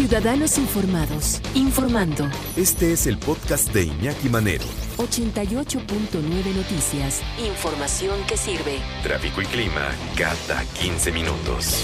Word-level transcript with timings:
Ciudadanos 0.00 0.56
Informados, 0.56 1.42
informando. 1.54 2.26
Este 2.56 2.94
es 2.94 3.06
el 3.06 3.18
podcast 3.18 3.70
de 3.74 3.84
Iñaki 3.84 4.30
Manero. 4.30 4.64
88.9 4.96 6.54
Noticias. 6.56 7.22
Información 7.38 8.18
que 8.26 8.38
sirve. 8.38 8.78
Tráfico 9.02 9.42
y 9.42 9.44
clima 9.44 9.90
cada 10.16 10.64
15 10.80 11.12
minutos. 11.12 11.76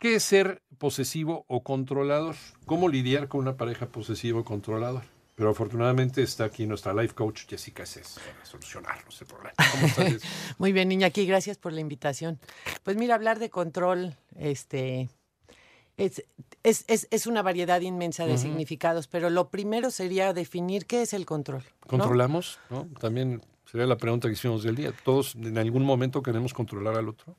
¿Qué 0.00 0.14
es 0.14 0.22
ser 0.22 0.62
posesivo 0.78 1.44
o 1.46 1.62
controlador? 1.62 2.36
¿Cómo 2.64 2.88
lidiar 2.88 3.28
con 3.28 3.40
una 3.40 3.58
pareja 3.58 3.84
posesiva 3.84 4.40
o 4.40 4.44
controlador? 4.44 5.02
Pero 5.34 5.50
afortunadamente 5.50 6.22
está 6.22 6.44
aquí 6.44 6.64
nuestra 6.64 6.94
life 6.94 7.14
coach 7.14 7.42
Jessica 7.46 7.84
Cés 7.84 8.18
para 8.18 8.46
solucionarnos 8.46 9.20
el 9.20 9.26
problema. 9.26 9.54
¿Cómo 9.72 9.86
estás, 9.88 10.04
Jessica? 10.10 10.32
Muy 10.58 10.72
bien, 10.72 10.90
Iñaki, 10.90 11.26
gracias 11.26 11.58
por 11.58 11.74
la 11.74 11.80
invitación. 11.80 12.40
Pues 12.82 12.96
mira, 12.96 13.14
hablar 13.14 13.38
de 13.38 13.50
control, 13.50 14.16
este, 14.38 15.10
es, 15.96 16.24
es, 16.62 16.84
es, 16.88 17.06
es 17.10 17.26
una 17.26 17.42
variedad 17.42 17.80
inmensa 17.80 18.26
de 18.26 18.38
significados, 18.38 19.06
pero 19.06 19.30
lo 19.30 19.48
primero 19.48 19.90
sería 19.90 20.32
definir 20.32 20.86
qué 20.86 21.02
es 21.02 21.12
el 21.12 21.26
control. 21.26 21.62
¿Controlamos? 21.86 22.58
¿no? 22.70 22.88
También 23.00 23.42
sería 23.70 23.86
la 23.86 23.96
pregunta 23.96 24.28
que 24.28 24.34
hicimos 24.34 24.62
del 24.62 24.76
día. 24.76 24.92
¿Todos 25.04 25.34
en 25.36 25.56
algún 25.58 25.84
momento 25.84 26.22
queremos 26.22 26.52
controlar 26.52 26.96
al 26.96 27.08
otro? 27.08 27.36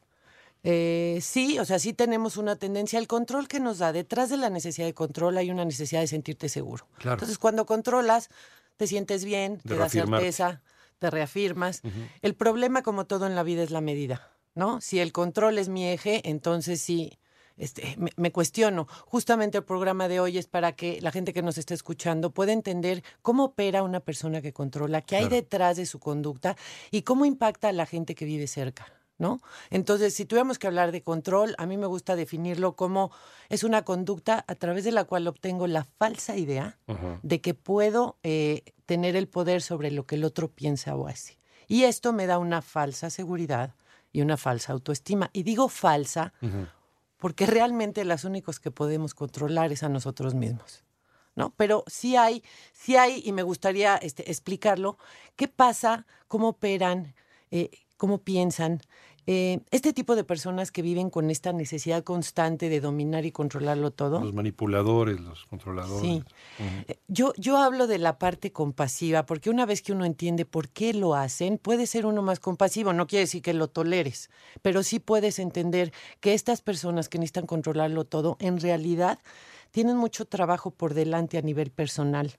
Eh, 0.64 1.20
sí, 1.22 1.59
o 1.59 1.66
sea, 1.66 1.78
sí 1.78 1.94
tenemos 1.94 2.38
una 2.38 2.55
tendencia. 2.55 2.98
El 2.98 3.08
control 3.08 3.48
que 3.48 3.59
nos 3.59 3.78
da, 3.78 3.91
detrás 3.91 4.30
de 4.30 4.38
la 4.38 4.50
necesidad 4.50 4.88
de 4.88 4.94
control 4.94 5.38
hay 5.38 5.52
una 5.52 5.64
necesidad 5.64 6.02
de 6.02 6.08
sentirte 6.08 6.50
seguro. 6.50 6.88
Claro. 6.98 7.16
Entonces, 7.16 7.38
cuando 7.38 7.66
controlas, 7.66 8.30
te 8.78 8.88
sientes 8.88 9.26
bien, 9.26 9.59
De 9.64 9.76
te 9.76 9.76
da 9.76 9.90
certeza, 9.90 10.62
te 11.00 11.12
reafirmas. 11.12 11.81
El 12.22 12.36
problema, 12.36 12.81
como 12.81 13.06
todo 13.06 13.28
en 13.28 13.36
la 13.36 13.44
vida, 13.44 13.62
es 13.62 13.70
la 13.70 13.81
medida, 13.81 14.31
¿no? 14.56 14.81
Si 14.81 15.00
el 15.00 15.12
control 15.12 15.59
es 15.59 15.70
mi 15.70 15.88
eje, 15.88 16.28
entonces 16.28 16.81
sí. 16.81 17.20
Este, 17.58 17.95
me, 17.98 18.12
me 18.18 18.32
cuestiono. 18.32 18.88
Justamente 19.05 19.58
el 19.58 19.64
programa 19.64 20.08
de 20.08 20.20
hoy 20.20 20.38
es 20.38 20.48
para 20.48 20.73
que 20.73 21.00
la 21.02 21.11
gente 21.11 21.31
que 21.34 21.42
nos 21.42 21.58
está 21.58 21.73
escuchando 21.73 22.31
pueda 22.31 22.52
entender 22.52 23.03
cómo 23.22 23.45
opera 23.45 23.81
una 23.84 24.00
persona 24.02 24.42
que 24.42 24.52
controla, 24.53 25.02
qué 25.02 25.16
hay 25.17 25.22
Claro. 25.23 25.36
detrás 25.36 25.78
de 25.78 25.86
su 25.86 26.00
conducta 26.00 26.58
y 26.92 27.03
cómo 27.03 27.25
impacta 27.25 27.70
a 27.70 27.73
la 27.73 27.86
gente 27.86 28.14
que 28.16 28.25
vive 28.25 28.47
cerca. 28.47 28.86
¿No? 29.17 29.39
Entonces, 29.70 30.14
si 30.14 30.25
tuviéramos 30.25 30.59
que 30.59 30.67
hablar 30.67 30.92
de 30.92 31.02
control, 31.02 31.56
a 31.58 31.66
mí 31.66 31.78
me 31.78 31.86
gusta 31.88 32.17
definirlo 32.17 32.75
como 32.75 33.12
es 33.47 33.64
una 33.64 33.84
conducta 33.86 34.44
a 34.45 34.56
través 34.56 34.84
de 34.84 34.92
la 34.92 35.06
cual 35.06 35.25
obtengo 35.30 35.67
la 35.67 35.86
falsa 35.86 36.36
idea 36.36 36.78
de 37.23 37.40
que 37.40 37.53
puedo 37.53 38.17
eh, 38.23 38.64
tener 38.86 39.16
el 39.16 39.30
poder 39.30 39.62
sobre 39.62 39.90
lo 39.92 40.06
que 40.06 40.16
el 40.16 40.25
otro 40.25 40.50
piensa 40.50 40.97
o 40.97 41.08
hace. 41.08 41.40
Y 41.69 41.84
esto 41.86 42.12
me 42.12 42.25
da 42.28 42.38
una 42.40 42.62
falsa 42.62 43.09
seguridad 43.09 43.73
y 44.12 44.19
una 44.19 44.36
falsa 44.36 44.73
autoestima. 44.73 45.30
Y 45.31 45.44
digo 45.44 45.69
falsa 45.69 46.34
Ujú. 46.42 46.67
Porque 47.17 47.45
realmente 47.45 48.03
las 48.05 48.23
únicos 48.23 48.59
que 48.59 48.71
podemos 48.71 49.13
controlar 49.13 49.71
es 49.71 49.83
a 49.83 49.89
nosotros 49.89 50.33
mismos. 50.33 50.83
¿No? 51.35 51.53
Pero 51.57 51.83
sí 51.88 52.16
hay, 52.16 52.44
sí 52.72 52.95
hay, 52.95 53.22
y 53.25 53.33
me 53.33 53.44
gustaría 53.44 53.97
este, 53.97 54.30
explicarlo, 54.31 54.97
qué 55.35 55.49
pasa, 55.49 56.05
cómo 56.30 56.47
operan, 56.47 57.13
eh, 57.52 57.72
cómo 57.97 58.19
piensan. 58.19 58.81
Eh, 59.28 59.62
este 59.72 59.92
tipo 59.92 60.16
de 60.16 60.23
personas 60.23 60.72
que 60.72 60.84
viven 60.84 61.09
con 61.09 61.31
esta 61.31 61.52
necesidad 61.52 62.04
constante 62.04 62.70
de 62.70 62.80
dominar 62.80 63.26
y 63.26 63.31
controlarlo 63.31 63.90
todo. 63.90 64.20
Los 64.22 64.36
manipuladores, 64.36 65.20
los 65.20 65.45
controladores. 65.45 66.02
Sí. 66.02 66.23
Eh, 66.88 67.00
Yo, 67.08 67.34
yo 67.36 67.58
hablo 67.58 67.88
de 67.88 67.98
la 67.98 68.20
parte 68.20 68.52
compasiva, 68.52 69.26
porque 69.26 69.50
una 69.50 69.66
vez 69.66 69.81
que 69.81 69.94
uno 69.94 70.06
entiende 70.06 70.46
por 70.46 70.70
qué 70.70 70.94
lo 70.94 71.16
hacen, 71.16 71.58
puede 71.58 71.88
ser 71.88 72.06
uno 72.06 72.22
más 72.22 72.40
compasivo. 72.40 72.94
No 72.94 73.08
quiere 73.08 73.22
decir 73.22 73.42
que 73.42 73.53
lo 73.53 73.68
toleres, 73.68 74.30
pero 74.62 74.84
sí 74.84 75.00
puedes 75.00 75.40
entender 75.40 75.92
que 76.20 76.36
estas 76.36 76.62
personas 76.62 77.09
que 77.09 77.18
necesitan 77.18 77.48
controlarlo 77.48 78.06
todo, 78.06 78.38
en 78.40 78.59
realidad 78.59 79.18
tienen 79.72 79.98
mucho 79.98 80.26
trabajo 80.26 80.70
por 80.70 80.94
delante 80.94 81.40
a 81.40 81.42
nivel 81.42 81.72
personal. 81.72 82.38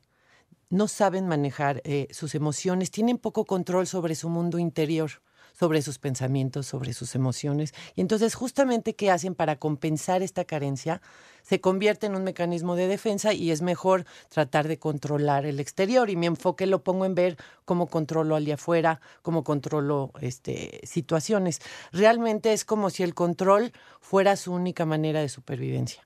No 0.70 0.87
saben 0.87 1.27
manejar 1.27 1.83
eh, 1.85 2.07
sus 2.11 2.35
emociones, 2.35 2.91
tienen 2.92 3.19
poco 3.19 3.45
control 3.45 3.86
sobre 3.89 4.14
su 4.14 4.29
mundo 4.29 4.58
interior 4.58 5.20
sobre 5.58 5.83
sus 5.83 5.98
pensamientos, 5.98 6.67
sobre 6.67 6.92
sus 6.92 7.14
emociones. 7.14 7.74
Y 7.94 8.00
entonces, 8.00 8.34
justamente, 8.34 8.94
¿qué 8.94 9.11
hacen 9.11 9.34
para 9.34 9.56
compensar 9.56 10.22
esta 10.22 10.44
carencia? 10.44 11.00
Se 11.42 11.61
convierte 11.61 12.06
en 12.06 12.17
un 12.17 12.24
mecanismo 12.24 12.77
de 12.77 12.89
defensa 12.89 13.33
y 13.33 13.50
es 13.50 13.62
mejor 13.62 14.05
tratar 14.28 14.68
de 14.68 14.78
controlar 14.78 15.46
el 15.46 15.61
exterior. 15.61 16.11
Y 16.11 16.16
mi 16.16 16.27
enfoque 16.27 16.66
lo 16.66 16.83
pongo 16.83 17.05
en 17.05 17.14
ver 17.14 17.36
cómo 17.64 17.86
controlo 17.86 18.36
al 18.36 18.45
de 18.45 18.55
afuera, 18.55 19.00
cómo 19.22 19.45
controlo 19.45 20.12
este, 20.20 20.80
situaciones. 20.84 21.61
Realmente 21.92 22.52
es 22.52 22.64
como 22.64 22.90
si 22.90 23.02
el 23.02 23.14
control 23.14 23.72
fuera 24.00 24.36
su 24.36 24.52
única 24.52 24.84
manera 24.84 25.20
de 25.20 25.28
supervivencia, 25.28 26.05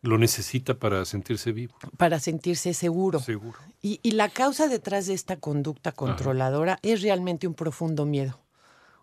Lo 0.00 0.16
necesita 0.16 0.74
para 0.78 1.04
sentirse 1.04 1.50
vivo, 1.52 1.74
para 1.96 2.20
sentirse 2.20 2.72
seguro. 2.72 3.18
seguro. 3.18 3.58
Y, 3.82 3.98
y 4.02 4.12
la 4.12 4.28
causa 4.28 4.68
detrás 4.68 5.06
de 5.06 5.14
esta 5.14 5.36
conducta 5.36 5.92
controladora 5.92 6.78
es 6.82 7.02
realmente 7.02 7.46
un 7.48 7.54
profundo 7.54 8.06
miedo. 8.06 8.38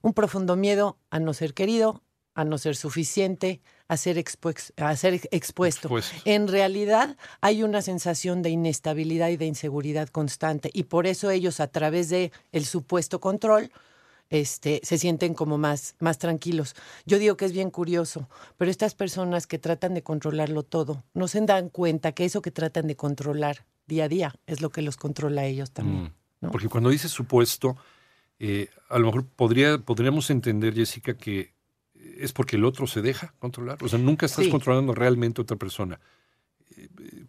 Un 0.01 0.13
profundo 0.13 0.55
miedo 0.55 0.97
a 1.09 1.19
no 1.19 1.33
ser 1.33 1.53
querido, 1.53 2.01
a 2.33 2.45
no 2.45 2.57
ser 2.57 2.75
suficiente, 2.75 3.61
a 3.87 3.97
ser, 3.97 4.17
expuex- 4.17 4.71
a 4.81 4.95
ser 4.95 5.15
ex- 5.15 5.27
expuesto. 5.31 5.87
Expuesto. 5.87 6.15
En 6.25 6.47
realidad 6.47 7.17
hay 7.41 7.63
una 7.63 7.81
sensación 7.81 8.41
de 8.41 8.51
inestabilidad 8.51 9.29
y 9.29 9.37
de 9.37 9.45
inseguridad 9.47 10.07
constante 10.09 10.69
y 10.73 10.83
por 10.83 11.07
eso 11.07 11.29
ellos 11.29 11.59
a 11.59 11.67
través 11.67 12.09
de 12.09 12.31
el 12.51 12.65
supuesto 12.65 13.19
control 13.19 13.71
este, 14.29 14.81
se 14.83 14.97
sienten 14.97 15.33
como 15.33 15.57
más, 15.57 15.95
más 15.99 16.17
tranquilos. 16.17 16.75
Yo 17.05 17.19
digo 17.19 17.37
que 17.37 17.45
es 17.45 17.51
bien 17.53 17.69
curioso, 17.71 18.27
pero 18.57 18.71
estas 18.71 18.95
personas 18.95 19.47
que 19.47 19.59
tratan 19.59 19.93
de 19.93 20.03
controlarlo 20.03 20.63
todo 20.63 21.03
no 21.13 21.27
se 21.27 21.41
dan 21.41 21.69
cuenta 21.69 22.11
que 22.13 22.25
eso 22.25 22.41
que 22.41 22.51
tratan 22.51 22.87
de 22.87 22.95
controlar 22.95 23.65
día 23.87 24.05
a 24.05 24.07
día 24.09 24.35
es 24.47 24.61
lo 24.61 24.69
que 24.71 24.81
los 24.81 24.97
controla 24.97 25.41
a 25.41 25.45
ellos 25.45 25.71
también. 25.71 26.03
Mm. 26.03 26.11
¿no? 26.41 26.51
Porque 26.51 26.69
cuando 26.69 26.89
dices 26.89 27.11
supuesto, 27.11 27.77
eh, 28.39 28.69
a 28.89 28.99
lo 28.99 29.07
mejor 29.07 29.25
podría, 29.25 29.77
podríamos 29.77 30.29
entender, 30.29 30.73
Jessica, 30.73 31.15
que 31.15 31.53
es 32.17 32.33
porque 32.33 32.55
el 32.55 32.65
otro 32.65 32.87
se 32.87 33.01
deja 33.01 33.33
controlar. 33.39 33.77
O 33.83 33.87
sea, 33.87 33.99
nunca 33.99 34.25
estás 34.25 34.45
Sí. 34.45 34.51
controlando 34.51 34.93
realmente 34.93 35.41
a 35.41 35.43
otra 35.43 35.57
persona. 35.57 35.99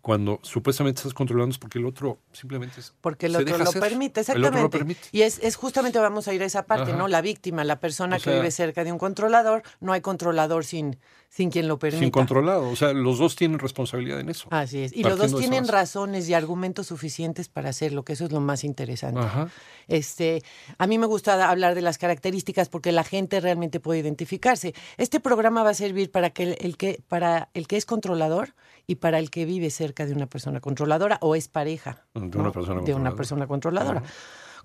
Cuando 0.00 0.38
supuestamente 0.42 0.98
estás 1.00 1.14
controlando 1.14 1.52
es 1.52 1.58
porque 1.58 1.78
el 1.78 1.86
otro 1.86 2.18
simplemente 2.32 2.80
es- 2.80 2.94
Porque 3.00 3.26
el 3.26 3.32
se 3.32 3.38
otro 3.38 3.52
deja 3.54 3.64
lo 3.64 3.72
ser. 3.72 3.80
permite, 3.80 4.20
exactamente. 4.20 4.48
otro 4.48 4.62
lo 4.62 4.70
permite. 4.70 5.00
Y 5.12 5.22
es, 5.22 5.38
es 5.42 5.56
justamente, 5.56 5.98
vamos 5.98 6.26
a 6.28 6.34
ir 6.34 6.42
a 6.42 6.46
esa 6.46 6.64
parte, 6.66 6.90
Ajá. 6.90 6.96
¿no? 6.98 7.08
La 7.08 7.20
víctima, 7.20 7.64
la 7.64 7.78
persona 7.80 8.16
O 8.16 8.20
que 8.20 8.30
vive 8.32 8.50
cerca 8.50 8.82
de 8.84 8.92
un 8.92 8.98
controlador, 8.98 9.62
no 9.80 9.92
hay 9.92 10.00
controlador 10.00 10.64
sin, 10.64 10.98
sin 11.28 11.50
quien 11.50 11.68
lo 11.68 11.78
permita. 11.78 12.00
Sin 12.02 12.10
controlado. 12.10 12.68
O 12.70 12.76
sea, 12.76 12.92
los 12.92 13.18
dos 13.18 13.36
tienen 13.36 13.58
responsabilidad 13.58 14.20
en 14.20 14.28
eso. 14.30 14.48
Así 14.50 14.80
es. 14.82 14.92
Y 14.92 15.02
los 15.02 15.18
dos 15.18 15.36
tienen 15.38 15.66
razones 15.68 16.28
y 16.28 16.34
argumentos 16.34 16.86
suficientes 16.88 17.48
para 17.48 17.70
hacerlo, 17.70 18.04
que 18.04 18.14
eso 18.14 18.24
es 18.26 18.32
lo 18.32 18.40
más 18.40 18.64
interesante. 18.64 19.20
Ajá. 19.20 19.48
Este, 19.88 20.42
a 20.78 20.86
mí 20.86 20.98
me 20.98 21.06
gusta 21.06 21.48
hablar 21.48 21.74
de 21.74 21.82
las 21.82 21.98
características 21.98 22.68
porque 22.68 22.90
la 22.92 23.04
gente 23.04 23.40
realmente 23.40 23.80
puede 23.80 24.00
identificarse. 24.00 24.74
Este 24.96 25.20
programa 25.20 25.62
va 25.62 25.70
a 25.70 25.74
servir 25.74 26.10
para 26.10 26.30
que 26.30 26.42
el, 26.44 26.56
el 26.60 26.76
que 26.76 27.00
para 27.08 27.48
el 27.54 27.66
que 27.68 27.76
es 27.76 27.86
controlador 27.86 28.54
y 28.86 28.96
para 28.96 29.18
el 29.18 29.30
que 29.30 29.44
vive 29.44 29.70
cerca 29.70 30.06
de 30.06 30.12
una 30.12 30.26
persona 30.26 30.60
controladora 30.60 31.18
o 31.20 31.34
es 31.34 31.48
pareja 31.48 32.06
De 32.14 32.20
¿no? 32.20 32.40
una 32.40 32.52
persona 32.52 32.80
de 32.82 32.94
una 32.94 33.10
controladora. 33.10 33.16
persona 33.16 33.46
controladora. 33.46 34.02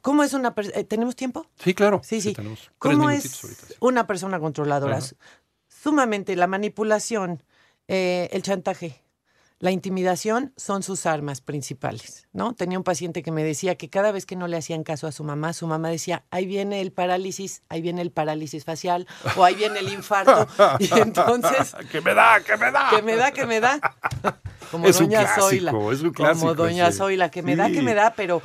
¿Cómo 0.02 0.24
es 0.24 0.34
una 0.34 0.54
persona? 0.56 0.84
¿Tenemos 0.84 1.16
tiempo? 1.16 1.46
Sí, 1.58 1.74
claro. 1.74 2.02
Sí, 2.04 2.22
sí. 2.22 2.34
tenemos 2.34 2.72
¿Cómo 2.80 3.10
es 3.10 3.44
ahorita, 3.44 3.66
sí. 3.68 3.74
una 3.80 4.08
persona 4.08 4.40
controladora? 4.40 4.98
Ajá. 4.98 5.08
Sumamente 5.68 6.36
la 6.36 6.48
manipulación, 6.48 7.44
eh, 7.88 8.30
el 8.32 8.42
chantaje, 8.44 9.04
la 9.62 9.70
intimidación 9.70 10.54
son 10.58 10.82
sus 10.82 11.06
armas 11.06 11.40
principales, 11.40 12.28
¿no? 12.34 12.56
Tenía 12.56 12.80
un 12.80 12.84
paciente 12.84 13.22
que 13.22 13.32
me 13.32 13.44
decía 13.44 13.76
que 13.76 13.92
cada 13.92 14.12
vez 14.12 14.26
que 14.26 14.36
no 14.36 14.48
le 14.48 14.58
hacían 14.58 14.84
caso 14.84 15.06
a 15.06 15.12
su 15.12 15.24
mamá, 15.24 15.54
su 15.54 15.68
mamá 15.68 15.90
decía, 15.90 16.24
ahí 16.32 16.48
viene 16.48 16.82
el 16.82 16.92
parálisis, 16.92 17.62
ahí 17.70 17.80
viene 17.84 18.02
el 18.02 18.12
parálisis 18.12 18.66
facial, 18.66 19.08
o 19.38 19.44
ahí 19.46 19.54
viene 19.54 19.80
el 19.80 19.90
infarto. 19.94 20.48
Y 20.80 21.00
entonces, 21.00 21.76
¡Que 21.92 22.02
me 22.02 22.16
da, 22.16 22.42
que 22.42 22.58
me 22.58 22.72
da! 22.72 22.90
que 22.90 23.02
me 23.04 23.16
da, 23.16 23.32
que 23.32 23.46
me 23.46 23.60
da. 23.60 23.80
Como 24.72 24.88
Es 24.88 25.00
un 25.00 25.06
doña 25.10 25.22
clásico, 25.26 25.48
Zoila. 25.48 25.72
es 25.94 26.02
un 26.02 26.12
clásico 26.12 26.40
Como 26.48 26.56
doña. 26.56 26.92
Zoila, 26.92 27.30
que 27.30 27.44
me 27.44 27.56
da, 27.56 27.70
que 27.70 27.84
me 27.84 27.94
da, 27.94 28.14
pero 28.16 28.42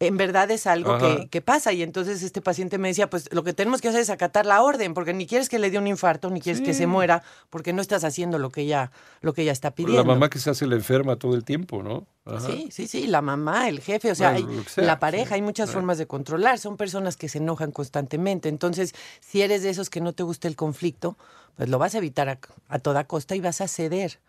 en 0.00 0.16
verdad 0.16 0.50
es 0.50 0.66
algo 0.66 0.98
que, 0.98 1.28
que 1.28 1.40
pasa. 1.40 1.72
Y 1.72 1.82
entonces 1.82 2.22
este 2.22 2.40
paciente 2.40 2.78
me 2.78 2.88
decía, 2.88 3.10
pues 3.10 3.28
lo 3.32 3.42
que 3.44 3.52
tenemos 3.52 3.80
que 3.80 3.88
hacer 3.88 4.00
es 4.00 4.10
acatar 4.10 4.46
la 4.46 4.62
orden, 4.62 4.94
porque 4.94 5.12
ni 5.12 5.26
quieres 5.26 5.48
que 5.48 5.58
le 5.58 5.70
dé 5.70 5.78
un 5.78 5.86
infarto, 5.86 6.30
ni 6.30 6.40
quieres 6.40 6.62
que 6.62 6.74
se 6.74 6.86
muera, 6.86 7.22
porque 7.50 7.72
no 7.72 7.82
estás 7.82 8.04
haciendo 8.04 8.38
lo 8.38 8.50
que 8.50 8.62
ella, 8.62 8.92
lo 9.20 9.32
que 9.34 9.42
ella 9.42 9.52
está 9.52 9.72
pidiendo. 9.72 10.02
La 10.02 10.08
mamá 10.08 10.30
que 10.30 10.38
se 10.38 10.50
hace 10.50 10.66
la 10.66 10.76
enferma 10.76 11.16
todo 11.16 11.34
el 11.34 11.44
tiempo, 11.44 11.82
¿no? 11.82 12.06
Ajá. 12.24 12.40
Sí, 12.46 12.68
sí, 12.70 12.86
sí, 12.86 13.06
la 13.06 13.22
mamá, 13.22 13.68
el 13.68 13.80
jefe, 13.80 14.10
o 14.10 14.14
sea, 14.14 14.32
Bueno, 14.32 14.48
hay- 14.50 14.56
lo 14.56 14.62
que 14.64 14.68
sea, 14.70 14.84
la 14.84 14.98
pareja, 15.00 15.28
sí. 15.28 15.34
hay 15.34 15.42
muchas 15.42 15.70
Ah. 15.70 15.72
formas 15.72 15.96
de 15.98 16.06
controlar, 16.06 16.58
son 16.58 16.76
personas 16.76 17.16
que 17.16 17.28
se 17.28 17.38
enojan 17.38 17.72
constantemente, 17.72 18.48
entonces 18.50 18.94
si 19.20 19.40
eres 19.42 19.62
de 19.62 19.70
esos 19.70 19.88
que 19.90 20.00
no 20.02 20.12
te 20.12 20.22
gusta 20.22 20.46
el 20.46 20.54
conflicto, 20.54 21.16
pues 21.56 21.68
lo 21.70 21.78
vas 21.78 21.94
a 21.94 21.98
evitar 21.98 22.28
a, 22.28 22.38
a 22.68 22.78
toda 22.78 23.04
costa 23.04 23.34
y 23.34 23.40
vas 23.40 23.60
a 23.62 23.66
ceder. 23.68 24.20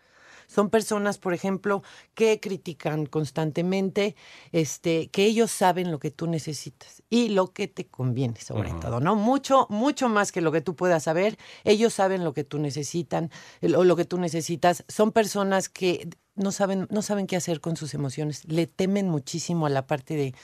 Son 0.50 0.68
personas, 0.68 1.18
por 1.18 1.32
ejemplo, 1.32 1.84
que 2.14 2.40
critican 2.40 3.06
constantemente, 3.06 4.16
este, 4.50 5.08
que 5.08 5.24
ellos 5.24 5.50
saben 5.52 5.92
lo 5.92 6.00
que 6.00 6.10
tú 6.10 6.26
necesitas 6.26 7.04
y 7.08 7.28
lo 7.28 7.52
que 7.52 7.68
te 7.68 7.86
conviene, 7.86 8.40
sobre 8.40 8.72
todo, 8.72 8.98
¿no? 8.98 9.14
Mucho, 9.14 9.68
mucho 9.70 10.08
más 10.08 10.32
que 10.32 10.40
lo 10.40 10.50
que 10.50 10.60
tú 10.60 10.74
puedas 10.74 11.04
saber. 11.04 11.38
Ellos 11.62 11.94
saben 11.94 12.24
lo 12.24 12.32
que 12.32 12.42
tú 12.42 12.58
necesitan, 12.58 13.30
o 13.62 13.84
lo 13.84 13.94
que 13.94 14.04
tú 14.04 14.18
necesitas. 14.18 14.84
Son 14.88 15.12
personas 15.12 15.68
que 15.68 16.08
no 16.34 16.50
saben, 16.50 16.88
no 16.90 17.02
saben 17.02 17.28
qué 17.28 17.36
hacer 17.36 17.60
con 17.60 17.76
sus 17.76 17.94
emociones. 17.94 18.44
Le 18.46 18.66
temen 18.66 19.08
muchísimo 19.08 19.66
a 19.66 19.70
la 19.70 19.86
parte 19.86 20.16
de 20.16 20.34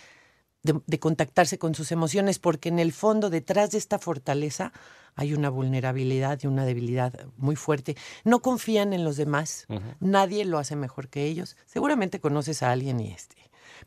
de, 0.87 0.99
contactarse 0.99 1.59
con 1.59 1.75
sus 1.75 1.93
emociones, 1.93 2.39
porque 2.39 2.69
en 2.69 2.79
el 2.79 2.93
fondo, 2.93 3.31
detrás 3.31 3.71
de 3.71 3.79
esta 3.79 3.99
fortaleza, 3.99 4.73
hay 5.15 5.33
una 5.33 5.49
vulnerabilidad 5.49 6.39
y 6.43 6.47
una 6.47 6.65
debilidad 6.65 7.27
muy 7.37 7.57
fuerte. 7.57 7.97
No 8.25 8.41
confían 8.41 8.93
en 8.93 9.05
los 9.05 9.17
demás, 9.17 9.67
nadie 10.01 10.45
lo 10.45 10.59
hace 10.59 10.77
mejor 10.77 11.09
que 11.09 11.25
ellos. 11.25 11.57
Seguramente 11.67 12.21
conoces 12.21 12.63
a 12.63 12.73
alguien 12.73 13.01
y 13.01 13.13
este. 13.13 13.37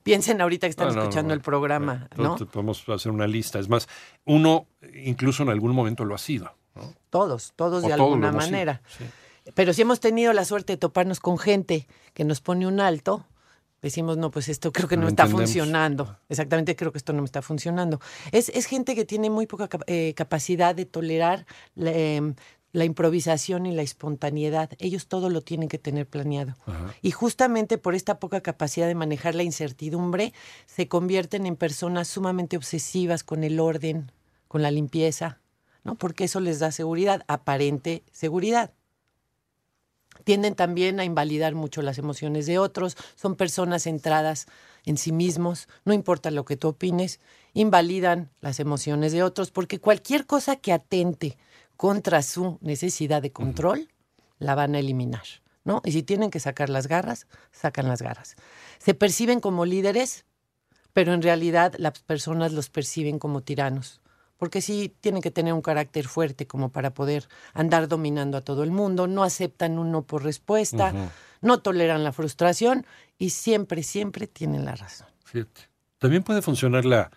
Piensen 0.03 0.41
ahorita 0.41 0.67
que 0.67 0.71
están 0.71 0.89
escuchando 0.89 1.33
el 1.33 1.41
programa, 1.41 2.09
¿no? 2.15 2.35
Podemos 2.37 2.87
hacer 2.89 3.11
una 3.11 3.27
lista. 3.27 3.59
Es 3.59 3.69
más, 3.69 3.87
uno 4.25 4.67
incluso 4.93 5.43
en 5.43 5.49
algún 5.49 5.73
momento 5.73 6.05
lo 6.05 6.15
ha 6.15 6.19
sido. 6.19 6.51
Todos, 7.09 7.53
todos 7.55 7.83
de 7.83 7.93
alguna 7.93 8.31
manera. 8.31 8.81
Pero 9.55 9.73
si 9.73 9.81
hemos 9.81 9.99
tenido 9.99 10.33
la 10.33 10.45
suerte 10.45 10.73
de 10.73 10.77
toparnos 10.77 11.19
con 11.19 11.37
gente 11.37 11.87
que 12.13 12.23
nos 12.23 12.39
pone 12.41 12.67
un 12.67 12.79
alto, 12.79 13.25
decimos, 13.81 14.17
no, 14.17 14.31
pues 14.31 14.49
esto 14.49 14.71
creo 14.71 14.87
que 14.87 14.97
no, 14.97 15.07
está 15.07 15.27
funcionando. 15.27 16.17
Exactamente, 16.29 16.75
creo 16.75 16.91
que 16.91 16.97
esto 16.97 17.13
no 17.13 17.21
me 17.21 17.25
está 17.25 17.41
funcionando. 17.41 17.99
Es, 18.31 18.49
es 18.49 18.65
gente 18.65 18.95
que 18.95 19.05
tiene 19.05 19.29
muy 19.29 19.45
poca 19.45 19.69
eh, 19.87 20.13
capacidad 20.15 20.75
de 20.75 20.85
tolerar 20.85 21.45
em, 21.75 22.35
la, 22.71 22.85
improvisación 22.85 23.65
y 23.65 23.73
la 23.73 23.81
espontaneidad. 23.81 24.71
Ellos 24.79 25.07
todo 25.07 25.29
lo 25.29 25.41
tienen 25.41 25.69
que 25.69 25.77
tener 25.77 26.07
planeado. 26.07 26.55
Y 27.01 27.11
justamente 27.11 27.77
por 27.77 27.95
esta 27.95 28.19
poca 28.19 28.41
capacidad 28.41 28.87
de 28.87 28.95
manejar 28.95 29.35
la 29.35 29.43
incertidumbre, 29.43 30.33
se 30.65 30.87
convierten 30.87 31.45
en 31.45 31.55
personas 31.55 32.07
sumamente 32.07 32.57
obsesivas 32.57 33.23
con 33.23 33.43
el 33.43 33.59
orden, 33.59 34.11
con 34.47 34.61
la 34.61 34.71
limpieza, 34.71 35.39
¿no? 35.83 35.95
Porque 35.95 36.25
eso 36.25 36.39
les 36.39 36.59
da 36.59 36.71
seguridad, 36.71 37.23
aparente 37.27 38.03
seguridad 38.11 38.73
tienden 40.23 40.55
también 40.55 40.99
a 40.99 41.05
invalidar 41.05 41.55
mucho 41.55 41.81
las 41.81 41.97
emociones 41.97 42.45
de 42.45 42.59
otros, 42.59 42.97
son 43.15 43.35
personas 43.35 43.83
centradas 43.83 44.47
en 44.85 44.97
sí 44.97 45.11
mismos, 45.11 45.67
no 45.85 45.93
importa 45.93 46.31
lo 46.31 46.45
que 46.45 46.57
tú 46.57 46.69
opines, 46.69 47.19
invalidan 47.53 48.29
las 48.41 48.59
emociones 48.59 49.11
de 49.11 49.23
otros, 49.23 49.51
porque 49.51 49.79
cualquier 49.79 50.25
cosa 50.25 50.55
que 50.55 50.73
atente 50.73 51.37
contra 51.77 52.21
su 52.21 52.57
necesidad 52.61 53.21
de 53.21 53.31
control, 53.31 53.89
la 54.37 54.55
van 54.55 54.75
a 54.75 54.79
eliminar, 54.79 55.23
¿no? 55.63 55.81
Y 55.83 55.91
si 55.91 56.03
tienen 56.03 56.31
que 56.31 56.39
sacar 56.39 56.69
las 56.69 56.87
garras, 56.87 57.27
sacan 57.51 57.87
las 57.87 58.01
garras. 58.01 58.35
Se 58.79 58.93
perciben 58.93 59.39
como 59.39 59.65
líderes, 59.65 60.25
pero 60.93 61.13
en 61.13 61.21
realidad 61.21 61.75
las 61.77 61.99
personas 61.99 62.53
los 62.53 62.69
perciben 62.69 63.19
como 63.19 63.41
tiranos 63.41 64.01
porque 64.39 64.61
sí 64.61 64.91
tienen 65.01 65.21
que 65.21 65.29
tener 65.29 65.53
un 65.53 65.61
carácter 65.61 66.07
fuerte 66.07 66.47
como 66.47 66.69
para 66.69 66.93
poder 66.93 67.27
andar 67.53 67.87
dominando 67.87 68.37
a 68.37 68.41
todo 68.41 68.63
el 68.63 68.71
mundo, 68.71 69.05
no 69.05 69.23
aceptan 69.23 69.77
un 69.77 69.91
no 69.91 70.03
por 70.03 70.23
respuesta, 70.23 70.93
no 71.41 71.59
toleran 71.59 72.03
la 72.03 72.13
frustración 72.13 72.85
y 73.19 73.31
siempre, 73.31 73.83
siempre 73.83 74.25
tienen 74.25 74.65
la 74.65 74.75
razón. 74.75 75.07
Fíjate. 75.25 75.69
También 75.99 76.23
puede 76.23 76.41
funcionar 76.41 76.85
la, 76.85 77.11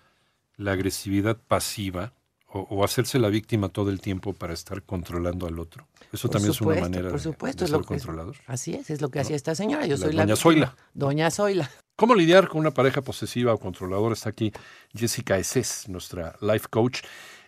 la 0.57 0.73
agresividad 0.73 1.39
pasiva 1.39 2.13
o, 2.55 2.85
hacerse 2.85 3.19
la 3.19 3.29
víctima 3.29 3.71
todo 3.71 3.89
el 3.89 4.01
tiempo 4.01 4.35
para 4.35 4.53
estar 4.53 4.83
controlando 4.83 5.47
al 5.47 5.59
otro. 5.59 5.87
Eso 6.13 6.29
también 6.29 6.51
es 6.51 6.61
una 6.61 6.81
manera 6.81 7.09
por 7.09 7.21
supuesto, 7.21 7.65
de, 7.65 7.71
ser 7.71 7.81
controlador. 7.83 8.37
así 8.47 8.75
es, 8.75 8.91
es 8.91 9.01
lo 9.01 9.11
que 9.11 9.21
hacía 9.21 9.37
esta 9.37 9.55
señora. 9.55 9.87
Yo 9.87 9.97
soy 9.97 10.13
la 10.13 10.25
Doña 10.25 10.37
Zoila. 10.37 10.77
Doña 10.93 11.31
Zoila. 11.31 11.71
¿Cómo 11.97 12.15
lidiar 12.15 12.49
con 12.49 12.61
una 12.61 12.71
pareja 12.71 13.03
posesiva 13.03 13.53
o 13.53 13.59
controladora? 13.59 14.15
Está 14.15 14.31
aquí 14.31 14.51
Jessica 14.95 15.39
Eses, 15.39 15.89
nuestra 15.89 16.37
life 16.41 16.67
coach. 16.71 17.03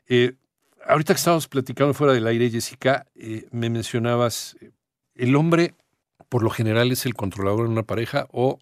Eh, 0.07 0.35
ahorita 0.87 1.15
que 1.15 1.19
estábamos 1.19 1.49
platicando 1.49 1.95
fuera 1.95 2.13
del 2.13 2.27
aire, 2.27 2.51
Jessica, 2.51 3.07
eh, 3.15 3.49
me 3.53 3.71
mencionabas, 3.71 4.57
eh, 4.61 4.71
el 5.15 5.35
hombre 5.35 5.75
por 6.29 6.43
lo 6.43 6.51
general 6.51 6.93
es 6.93 7.07
el 7.07 7.15
controlador 7.15 7.67
en 7.67 7.73
una 7.73 7.85
pareja 7.85 8.27
o, 8.33 8.59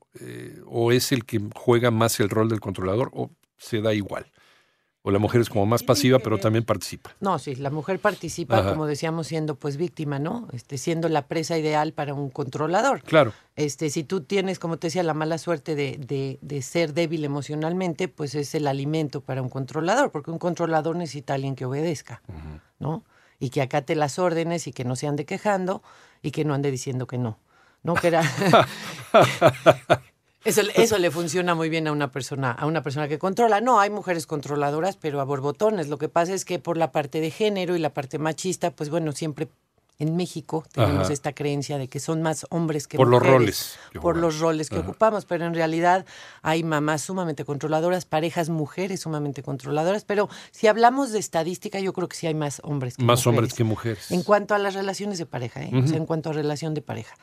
o 0.66 0.92
es 0.92 1.10
el 1.10 1.24
que 1.24 1.40
juega 1.54 1.90
más 1.90 2.20
el 2.20 2.28
rol 2.28 2.48
del 2.48 2.60
controlador 2.60 3.10
o 3.14 3.30
se 3.56 3.80
da 3.80 3.94
igual. 3.94 4.26
O 5.04 5.10
la 5.10 5.18
mujer 5.18 5.40
es 5.40 5.48
como 5.48 5.66
más 5.66 5.82
pasiva, 5.82 6.20
pero 6.20 6.38
también 6.38 6.64
participa. 6.64 7.10
No, 7.18 7.38
sí, 7.40 7.56
la 7.56 7.70
mujer 7.70 7.98
participa, 7.98 8.68
como 8.68 8.86
decíamos, 8.86 9.26
siendo 9.26 9.56
pues 9.56 9.76
víctima, 9.76 10.20
¿no? 10.20 10.46
Este, 10.52 10.78
siendo 10.78 11.08
la 11.08 11.26
presa 11.26 11.58
ideal 11.58 11.92
para 11.92 12.14
un 12.14 12.30
controlador. 12.30 13.02
Claro. 13.02 13.32
Este, 13.56 13.90
si 13.90 14.04
tú 14.04 14.20
tienes, 14.20 14.60
como 14.60 14.76
te 14.76 14.86
decía, 14.86 15.02
la 15.02 15.14
mala 15.14 15.38
suerte 15.38 15.74
de, 15.74 15.98
de, 15.98 16.38
de 16.40 16.62
ser 16.62 16.94
débil 16.94 17.24
emocionalmente, 17.24 18.06
pues 18.06 18.36
es 18.36 18.54
el 18.54 18.68
alimento 18.68 19.22
para 19.22 19.42
un 19.42 19.48
controlador, 19.48 20.12
porque 20.12 20.30
un 20.30 20.38
controlador 20.38 20.94
necesita 20.94 21.32
a 21.32 21.36
alguien 21.36 21.56
que 21.56 21.64
obedezca, 21.64 22.22
¿no? 22.78 23.02
Y 23.40 23.50
que 23.50 23.60
acate 23.60 23.96
las 23.96 24.20
órdenes 24.20 24.68
y 24.68 24.72
que 24.72 24.84
no 24.84 24.94
se 24.94 25.08
ande 25.08 25.24
quejando 25.24 25.82
y 26.22 26.30
que 26.30 26.44
no 26.44 26.54
ande 26.54 26.70
diciendo 26.70 27.08
que 27.08 27.18
no. 27.18 27.40
¿no? 27.82 27.94
Que 27.94 28.08
era, 28.08 28.22
Eso, 30.44 30.62
eso, 30.74 30.98
le 30.98 31.10
funciona 31.10 31.54
muy 31.54 31.68
bien 31.68 31.86
a 31.86 31.92
una 31.92 32.10
persona, 32.10 32.50
a 32.50 32.66
una 32.66 32.82
persona 32.82 33.08
que 33.08 33.18
controla. 33.18 33.60
No, 33.60 33.80
hay 33.80 33.90
mujeres 33.90 34.26
controladoras, 34.26 34.96
pero 34.96 35.20
a 35.20 35.24
borbotones. 35.24 35.88
Lo 35.88 35.98
que 35.98 36.08
pasa 36.08 36.34
es 36.34 36.44
que 36.44 36.58
por 36.58 36.76
la 36.76 36.90
parte 36.90 37.20
de 37.20 37.30
género 37.30 37.76
y 37.76 37.78
la 37.78 37.94
parte 37.94 38.18
machista, 38.18 38.72
pues 38.72 38.90
bueno, 38.90 39.12
siempre 39.12 39.48
en 40.02 40.16
México 40.16 40.64
tenemos 40.72 41.10
esta 41.10 41.32
creencia 41.32 41.78
de 41.78 41.88
que 41.88 42.00
son 42.00 42.22
más 42.22 42.46
hombres 42.50 42.88
que 42.88 42.96
por 42.96 43.08
mujeres. 43.08 43.28
Los 43.30 43.38
roles 43.38 43.78
por 44.02 44.16
los 44.16 44.38
roles 44.40 44.68
que 44.68 44.78
ocupamos, 44.78 45.26
pero 45.26 45.44
en 45.46 45.54
realidad 45.54 46.04
hay 46.42 46.64
mamás 46.64 47.02
sumamente 47.02 47.44
controladoras, 47.44 48.04
parejas 48.04 48.48
mujeres 48.48 49.00
sumamente 49.00 49.42
controladoras, 49.42 50.04
pero 50.04 50.28
si 50.50 50.66
hablamos 50.66 51.12
de 51.12 51.20
estadística, 51.20 51.78
yo 51.78 51.92
creo 51.92 52.08
que 52.08 52.16
sí 52.16 52.26
hay 52.26 52.34
más 52.34 52.60
hombres 52.64 52.96
que 52.96 53.04
más 53.04 53.26
hombres 53.26 53.54
que 53.54 53.64
mujeres. 53.64 54.10
En 54.10 54.22
cuanto 54.22 54.54
a 54.54 54.58
las 54.58 54.74
relaciones 54.74 55.18
de 55.18 55.26
pareja, 55.26 55.62
¿eh? 55.62 55.70
o 55.72 55.86
sea, 55.86 55.98
en 55.98 56.06
cuanto 56.06 56.30
a 56.30 56.32
relación 56.32 56.74
de 56.74 56.82
pareja. 56.82 57.14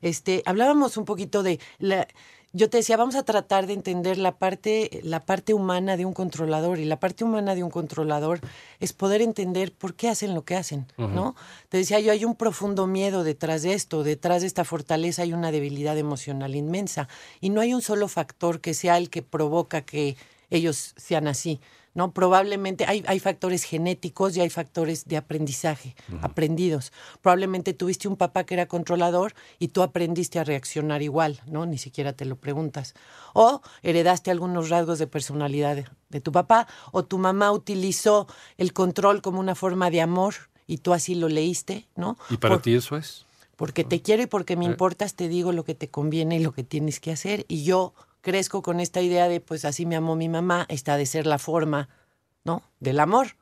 Este, 0.00 0.44
hablábamos 0.46 0.96
un 0.96 1.04
poquito 1.04 1.42
de 1.42 1.58
la 1.78 2.06
yo 2.52 2.70
te 2.70 2.78
decía, 2.78 2.96
vamos 2.96 3.14
a 3.14 3.24
tratar 3.24 3.66
de 3.66 3.74
entender 3.74 4.16
la 4.16 4.38
parte, 4.38 5.00
la 5.02 5.20
parte 5.20 5.52
humana 5.52 5.96
de 5.96 6.06
un 6.06 6.14
controlador. 6.14 6.78
Y 6.78 6.86
la 6.86 6.98
parte 6.98 7.24
humana 7.24 7.54
de 7.54 7.62
un 7.62 7.70
controlador 7.70 8.40
es 8.80 8.92
poder 8.92 9.20
entender 9.20 9.72
por 9.72 9.94
qué 9.94 10.08
hacen 10.08 10.34
lo 10.34 10.44
que 10.44 10.56
hacen, 10.56 10.86
¿no? 10.96 11.36
Te 11.68 11.76
decía 11.76 12.00
yo, 12.00 12.10
hay 12.10 12.24
un 12.24 12.36
profundo 12.36 12.86
miedo 12.86 13.22
detrás 13.22 13.62
de 13.62 13.74
esto, 13.74 14.02
detrás 14.02 14.40
de 14.40 14.46
esta 14.46 14.64
fortaleza 14.64 15.22
hay 15.22 15.34
una 15.34 15.50
debilidad 15.50 15.98
emocional 15.98 16.54
inmensa. 16.54 17.08
Y 17.40 17.50
no 17.50 17.60
hay 17.60 17.74
un 17.74 17.82
solo 17.82 18.08
factor 18.08 18.60
que 18.60 18.72
sea 18.72 18.96
el 18.96 19.10
que 19.10 19.22
provoca 19.22 19.82
que 19.82 20.16
ellos 20.50 20.94
sean 20.96 21.28
así. 21.28 21.60
¿No? 21.98 22.12
Probablemente 22.12 22.84
hay, 22.86 23.02
hay 23.08 23.18
factores 23.18 23.64
genéticos 23.64 24.36
y 24.36 24.40
hay 24.40 24.50
factores 24.50 25.06
de 25.06 25.16
aprendizaje, 25.16 25.96
aprendidos. 26.22 26.92
Probablemente 27.22 27.74
tuviste 27.74 28.06
un 28.06 28.14
papá 28.14 28.44
que 28.44 28.54
era 28.54 28.66
controlador 28.66 29.34
y 29.58 29.68
tú 29.68 29.82
aprendiste 29.82 30.38
a 30.38 30.44
reaccionar 30.44 31.02
igual, 31.02 31.40
¿no? 31.48 31.66
Ni 31.66 31.76
siquiera 31.76 32.12
te 32.12 32.24
lo 32.24 32.36
preguntas. 32.36 32.94
O 33.34 33.62
heredaste 33.82 34.30
algunos 34.30 34.68
rasgos 34.68 35.00
de 35.00 35.08
personalidad 35.08 35.86
de, 36.08 36.20
tu 36.20 36.30
papá, 36.30 36.68
o 36.92 37.04
tu 37.04 37.18
mamá 37.18 37.50
utilizó 37.50 38.28
el 38.58 38.72
control 38.72 39.20
como 39.20 39.40
una 39.40 39.56
forma 39.56 39.90
de 39.90 40.00
amor 40.00 40.34
y 40.68 40.78
tú 40.78 40.92
así 40.92 41.16
lo 41.16 41.28
leíste, 41.28 41.88
¿no? 41.96 42.16
¿Y 42.30 42.36
para 42.36 42.62
ti 42.62 42.74
eso 42.74 42.96
es? 42.96 43.26
Porque 43.56 43.82
te 43.82 44.02
quiero 44.02 44.22
y 44.22 44.26
porque 44.26 44.56
me 44.56 44.66
eh. 44.66 44.68
importas, 44.68 45.16
te 45.16 45.26
digo 45.26 45.50
lo 45.50 45.64
que 45.64 45.74
te 45.74 45.88
conviene 45.88 46.36
y 46.36 46.44
lo 46.44 46.52
que 46.52 46.62
tienes 46.62 47.00
que 47.00 47.10
hacer. 47.10 47.44
Y 47.48 47.64
yo 47.64 47.92
crezco 48.20 48.62
con 48.62 48.80
esta 48.80 49.00
idea 49.00 49.28
de, 49.28 49.40
pues 49.40 49.64
así 49.64 49.86
me 49.86 49.96
amó 49.96 50.16
mi 50.16 50.28
mamá, 50.28 50.66
esta 50.68 50.96
de 50.96 51.06
ser 51.06 51.26
la 51.26 51.38
forma, 51.38 51.88
¿no? 52.44 52.62
Del 52.80 53.00
amor. 53.00 53.36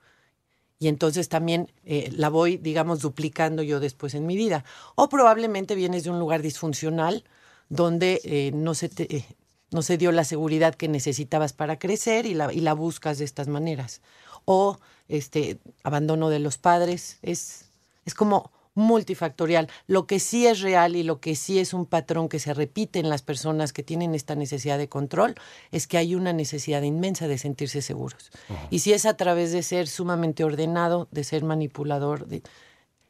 Y 0.78 0.88
entonces 0.88 1.28
también 1.28 1.73
eh, 1.85 2.11
la 2.14 2.28
voy, 2.28 2.59
digamos, 2.59 3.00
duplicando 3.00 3.62
yo 3.62 3.80
después 3.80 4.14
en 4.14 4.26
mi 4.26 4.37
vida. 4.37 4.64
O 4.95 5.09
probablemente 5.09 5.75
vienes 5.75 6.04
de 6.04 6.11
un 6.11 6.18
lugar 6.18 6.42
disfuncional 6.42 7.25
donde 7.68 8.21
eh, 8.25 8.50
no, 8.54 8.75
se 8.75 8.88
te, 8.88 9.16
eh, 9.16 9.25
no 9.71 9.83
se 9.83 9.97
dio 9.97 10.12
la 10.12 10.25
seguridad 10.25 10.75
que 10.75 10.88
necesitabas 10.88 11.52
para 11.52 11.78
crecer 11.78 12.26
y 12.26 12.35
la, 12.35 12.52
y 12.52 12.61
la 12.61 12.75
buscas 12.75 13.18
de 13.18 13.25
estas 13.25 13.49
maneras. 13.49 14.02
O 14.45 14.78
este 15.09 15.59
abandono 15.83 16.28
de 16.28 16.40
los 16.40 16.59
padres. 16.59 17.18
Es, 17.23 17.71
es 18.04 18.14
como 18.14 18.50
multifactorial. 18.76 19.68
Lo 19.88 20.06
que 20.06 20.21
sí 20.21 20.47
es 20.47 20.61
real 20.61 20.95
y 20.95 21.02
lo 21.02 21.18
que 21.18 21.35
sí 21.35 21.59
es 21.59 21.75
un 21.75 21.87
patrón 21.87 22.28
que 22.28 22.38
se 22.38 22.54
repite 22.54 23.00
en 23.00 23.09
las 23.09 23.23
personas 23.23 23.73
que 23.73 23.83
tienen 23.83 24.14
esta 24.14 24.37
necesidad 24.37 24.78
de 24.78 24.88
control 24.88 25.35
es 25.73 25.88
que 25.88 25.99
hay 25.99 26.14
una 26.14 26.33
necesidad 26.33 26.83
inmensa 26.83 27.26
de 27.26 27.38
sentirse 27.38 27.83
seguros. 27.83 28.30
Y 28.71 28.78
si 28.80 28.92
es 28.92 29.06
a 29.06 29.16
través 29.16 29.50
de 29.50 29.64
ser 29.64 29.88
sumamente 29.88 30.45
ordenado, 30.45 31.09
de 31.11 31.25
ser 31.25 31.42
manipulador, 31.42 32.26
de, 32.26 32.42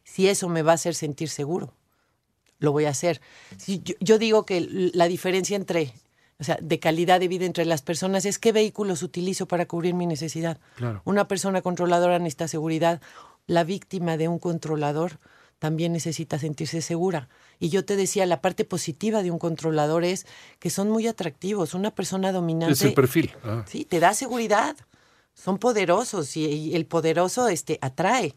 si 0.05 0.29
eso 0.29 0.49
me 0.49 0.63
va 0.63 0.73
a 0.73 0.77
hacer 0.77 0.95
sentir 0.95 1.29
seguro, 1.29 1.75
lo 2.59 2.73
voy 2.73 2.87
a 2.87 2.91
hacer. 2.91 3.21
yo, 4.01 4.19
digo 4.19 4.47
que 4.47 4.67
la 4.95 5.09
diferencia 5.09 5.57
entre 5.57 5.93
o 6.39 6.45
sea, 6.45 6.59
de 6.61 6.79
calidad 6.79 7.19
de 7.19 7.29
vida 7.29 7.47
entre 7.47 7.65
las 7.65 7.83
personas 7.83 8.25
es 8.27 8.39
qué 8.39 8.53
vehículos 8.53 9.03
utilizo 9.03 9.47
para 9.47 9.67
cubrir 9.67 9.95
mi 9.95 10.07
necesidad. 10.07 10.59
Una 11.05 11.29
persona 11.29 11.63
controladora 11.63 12.19
necesita 12.19 12.47
seguridad. 12.47 13.01
La 13.47 13.65
víctima 13.65 14.17
de 14.17 14.29
un 14.29 14.39
controlador 14.39 15.19
también 15.59 15.93
necesita 15.93 16.39
sentirse 16.39 16.83
segura. 16.83 17.29
Y 17.59 17.71
yo 17.71 17.85
te 17.85 17.97
decía, 17.97 18.27
la 18.27 18.41
parte 18.41 18.65
positiva 18.65 19.23
de 19.23 19.31
un 19.31 19.39
controlador 19.39 20.05
es 20.05 20.27
que 20.59 20.71
son 20.71 20.91
muy 20.91 21.07
atractivos. 21.07 21.75
Una 21.75 21.95
persona 21.95 22.33
dominante. 22.33 22.75
Es 22.75 22.83
el 22.83 22.95
perfil. 22.95 23.33
Ah. 23.43 23.65
Sí, 23.67 23.85
te 23.85 24.01
da 24.01 24.15
seguridad. 24.15 24.77
Son 25.35 25.59
poderosos 25.59 26.37
y, 26.37 26.47
y 26.47 26.75
el 26.75 26.87
poderoso 26.87 27.49
este, 27.49 27.79
atrae. 27.81 28.35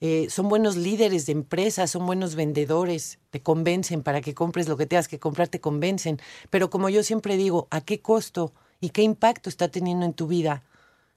Eh, 0.00 0.28
son 0.30 0.48
buenos 0.48 0.76
líderes 0.76 1.26
de 1.26 1.32
empresas, 1.32 1.90
son 1.90 2.06
buenos 2.06 2.36
vendedores, 2.36 3.18
te 3.30 3.42
convencen 3.42 4.02
para 4.02 4.20
que 4.20 4.32
compres 4.32 4.68
lo 4.68 4.76
que 4.76 4.86
tengas 4.86 5.08
que 5.08 5.18
comprar, 5.18 5.48
te 5.48 5.60
convencen. 5.60 6.20
Pero 6.50 6.70
como 6.70 6.88
yo 6.88 7.02
siempre 7.02 7.36
digo, 7.36 7.66
¿a 7.70 7.80
qué 7.80 8.00
costo 8.00 8.52
y 8.80 8.90
qué 8.90 9.02
impacto 9.02 9.48
está 9.48 9.68
teniendo 9.68 10.06
en 10.06 10.14
tu 10.14 10.28
vida 10.28 10.62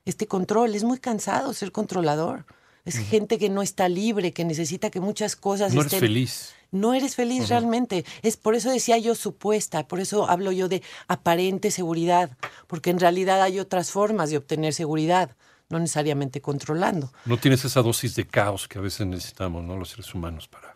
este 0.05 0.25
control? 0.25 0.73
Es 0.73 0.83
muy 0.83 0.97
cansado 0.97 1.53
ser 1.53 1.71
controlador. 1.71 2.45
Es 2.85 2.97
gente 2.97 3.37
que 3.37 3.49
no 3.49 3.61
está 3.61 3.87
libre, 3.89 4.33
que 4.33 4.43
necesita 4.43 4.89
que 4.89 4.99
muchas 4.99 5.35
cosas 5.35 5.73
No 5.73 5.81
estén... 5.81 5.97
eres 5.97 6.09
feliz. 6.09 6.53
No 6.71 6.93
eres 6.93 7.15
feliz 7.15 7.49
realmente. 7.49 8.05
Es 8.21 8.37
por 8.37 8.55
eso 8.55 8.71
decía 8.71 8.97
yo 8.97 9.13
supuesta, 9.13 9.87
por 9.87 9.99
eso 9.99 10.29
hablo 10.29 10.51
yo 10.51 10.69
de 10.69 10.81
aparente 11.07 11.69
seguridad, 11.69 12.37
porque 12.67 12.89
en 12.89 12.99
realidad 12.99 13.41
hay 13.41 13.59
otras 13.59 13.91
formas 13.91 14.29
de 14.29 14.37
obtener 14.37 14.73
seguridad, 14.73 15.35
no 15.69 15.79
necesariamente 15.79 16.39
controlando. 16.41 17.11
No 17.25 17.37
tienes 17.37 17.65
esa 17.65 17.81
dosis 17.81 18.15
de 18.15 18.25
caos 18.25 18.67
que 18.69 18.79
a 18.79 18.81
veces 18.81 19.05
necesitamos, 19.05 19.63
¿no? 19.63 19.75
Los 19.75 19.89
seres 19.89 20.13
humanos 20.15 20.47
para, 20.47 20.73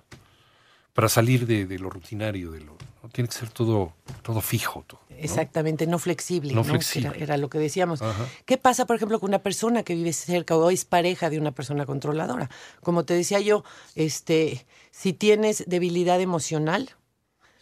para 0.93 1.07
salir 1.07 1.47
de, 1.47 1.65
de 1.65 1.79
lo 1.79 1.89
rutinario, 1.89 2.51
de 2.51 2.59
lo. 2.59 2.77
Tiene 3.12 3.27
que 3.27 3.35
ser 3.35 3.50
todo, 3.50 3.93
todo 4.21 4.41
fijo. 4.41 4.83
Todo, 4.88 5.00
¿no? 5.09 5.15
Exactamente, 5.17 5.88
no 5.88 6.00
flexible. 6.00 6.53
No 6.53 6.57
¿no? 6.57 6.63
flexible. 6.63 7.09
Era, 7.09 7.24
era 7.24 7.38
lo 7.38 7.50
que 7.50 7.57
decíamos. 7.57 8.01
Ajá. 8.01 8.25
¿Qué 8.45 8.57
pasa, 8.57 8.85
por 8.85 8.95
ejemplo, 8.95 9.19
con 9.19 9.29
una 9.29 9.39
persona 9.39 9.83
que 9.83 9.95
vive 9.95 10.13
cerca 10.13 10.55
o 10.55 10.69
es 10.69 10.85
pareja 10.85 11.29
de 11.29 11.39
una 11.39 11.51
persona 11.51 11.85
controladora? 11.85 12.50
Como 12.81 13.05
te 13.05 13.13
decía 13.13 13.39
yo, 13.39 13.63
este, 13.95 14.65
si 14.91 15.13
tienes 15.13 15.63
debilidad 15.67 16.19
emocional, 16.21 16.91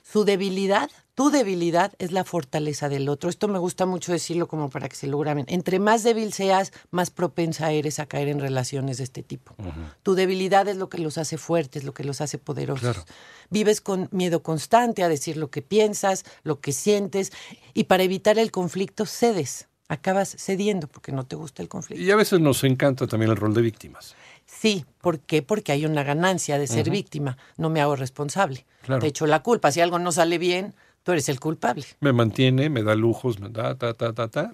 su 0.03 0.25
debilidad, 0.25 0.89
tu 1.15 1.29
debilidad 1.29 1.93
es 1.99 2.11
la 2.11 2.23
fortaleza 2.23 2.89
del 2.89 3.07
otro. 3.07 3.29
Esto 3.29 3.47
me 3.47 3.59
gusta 3.59 3.85
mucho 3.85 4.11
decirlo 4.11 4.47
como 4.47 4.69
para 4.69 4.89
que 4.89 4.95
se 4.95 5.07
lo 5.07 5.19
graben. 5.19 5.45
Entre 5.47 5.79
más 5.79 6.03
débil 6.03 6.33
seas, 6.33 6.71
más 6.89 7.11
propensa 7.11 7.71
eres 7.71 7.99
a 7.99 8.07
caer 8.07 8.29
en 8.29 8.39
relaciones 8.39 8.97
de 8.97 9.03
este 9.03 9.21
tipo. 9.21 9.55
Tu 10.01 10.15
debilidad 10.15 10.67
es 10.67 10.77
lo 10.77 10.89
que 10.89 10.97
los 10.97 11.17
hace 11.17 11.37
fuertes, 11.37 11.83
lo 11.83 11.93
que 11.93 12.03
los 12.03 12.21
hace 12.21 12.39
poderosos. 12.39 12.81
Claro. 12.81 13.05
Vives 13.49 13.81
con 13.81 14.09
miedo 14.11 14.41
constante 14.41 15.03
a 15.03 15.09
decir 15.09 15.37
lo 15.37 15.51
que 15.51 15.61
piensas, 15.61 16.23
lo 16.43 16.59
que 16.59 16.71
sientes, 16.71 17.31
y 17.73 17.83
para 17.83 18.03
evitar 18.03 18.39
el 18.39 18.51
conflicto 18.51 19.05
cedes. 19.05 19.67
Acabas 19.89 20.35
cediendo 20.39 20.87
porque 20.87 21.11
no 21.11 21.25
te 21.25 21.35
gusta 21.35 21.61
el 21.61 21.69
conflicto. 21.69 22.03
Y 22.03 22.09
a 22.09 22.15
veces 22.15 22.39
nos 22.39 22.63
encanta 22.63 23.05
también 23.05 23.29
el 23.29 23.37
rol 23.37 23.53
de 23.53 23.61
víctimas. 23.61 24.15
Sí, 24.45 24.85
¿por 25.01 25.19
qué? 25.19 25.43
Porque 25.43 25.71
hay 25.71 25.85
una 25.85 26.03
ganancia 26.03 26.57
de 26.57 26.67
ser 26.67 26.89
víctima. 26.89 27.37
No 27.57 27.69
me 27.69 27.81
hago 27.81 27.95
responsable. 27.95 28.65
Claro. 28.81 29.01
Te 29.01 29.07
echo 29.07 29.27
la 29.27 29.43
culpa. 29.43 29.71
Si 29.71 29.81
algo 29.81 29.99
no 29.99 30.11
sale 30.11 30.37
bien, 30.37 30.73
tú 31.03 31.11
eres 31.11 31.29
el 31.29 31.39
culpable. 31.39 31.85
Me 31.99 32.13
mantiene, 32.13 32.69
me 32.69 32.83
da 32.83 32.95
lujos, 32.95 33.39
me 33.39 33.49
da 33.49 33.75
ta, 33.75 33.93
ta, 33.93 34.13
ta, 34.13 34.27
ta. 34.27 34.53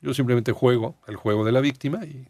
Yo 0.00 0.14
simplemente 0.14 0.52
juego 0.52 0.96
el 1.08 1.16
juego 1.16 1.44
de 1.44 1.52
la 1.52 1.60
víctima 1.60 2.04
y 2.04 2.28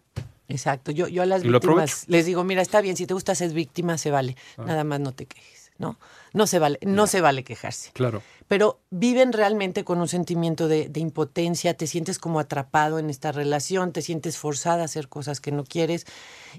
Exacto. 0.49 0.91
Yo, 0.91 1.09
yo 1.09 1.23
a 1.23 1.27
las 1.27 1.43
víctimas 1.43 2.05
les 2.09 2.25
digo, 2.25 2.43
mira, 2.43 2.63
está 2.63 2.81
bien, 2.81 2.97
si 2.97 3.07
te 3.07 3.15
gusta 3.15 3.35
ser 3.35 3.53
víctima, 3.53 3.99
se 3.99 4.11
vale. 4.11 4.35
Nada 4.57 4.83
más 4.83 4.99
no 4.99 5.13
te 5.13 5.27
quejes, 5.27 5.58
¿no? 5.79 5.99
No 6.35 6.47
se 6.47 6.59
vale, 6.59 6.79
no 6.83 7.07
se 7.07 7.21
vale 7.21 7.45
quejarse. 7.45 7.91
claro. 7.93 8.23
pero 8.49 8.81
viven 8.91 9.33
realmente 9.33 9.85
con 9.85 10.01
un 10.01 10.09
sentimiento 10.09 10.69
de, 10.69 10.89
de 10.89 11.01
impotencia, 11.01 11.75
te 11.75 11.87
sientes 11.87 12.19
como 12.19 12.41
atrapado 12.41 12.99
en 12.99 13.11
esta 13.11 13.33
relación, 13.33 13.93
te 13.93 14.03
sientes 14.03 14.37
forzada 14.37 14.83
a 14.83 14.85
hacer 14.85 15.09
cosas 15.09 15.41
que 15.41 15.53
no 15.53 15.65
quieres 15.65 16.07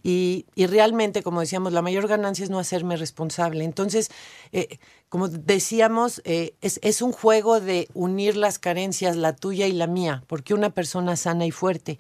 y, 0.04 0.46
y 0.56 0.68
realmente, 0.68 1.24
como 1.24 1.42
decíamos, 1.42 1.74
la 1.74 1.82
mayor 1.82 2.08
ganancia 2.08 2.44
es 2.44 2.50
no 2.50 2.60
hacerme 2.60 2.96
responsable. 2.98 3.64
Entonces, 3.64 4.10
eh, 4.52 4.80
como 5.10 5.28
decíamos, 5.28 6.22
eh, 6.26 6.56
es, 6.62 6.80
es 6.84 7.02
un 7.02 7.12
juego 7.12 7.60
de 7.60 7.88
unir 7.94 8.38
las 8.38 8.60
carencias, 8.60 9.16
la 9.16 9.36
tuya 9.36 9.68
y 9.68 9.72
la 9.72 9.88
mía, 9.88 10.24
porque 10.28 10.54
una 10.54 10.70
persona 10.70 11.16
sana 11.16 11.46
y 11.46 11.52
fuerte 11.52 11.98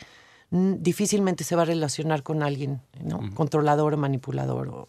mm, 0.51 0.75
difícilmente 0.79 1.43
se 1.43 1.55
va 1.55 1.63
a 1.63 1.65
relacionar 1.65 2.23
con 2.23 2.43
alguien, 2.43 2.81
¿no? 3.03 3.19
Controlador 3.35 3.93
o 3.93 3.97
manipulador. 3.97 4.69
O... 4.69 4.87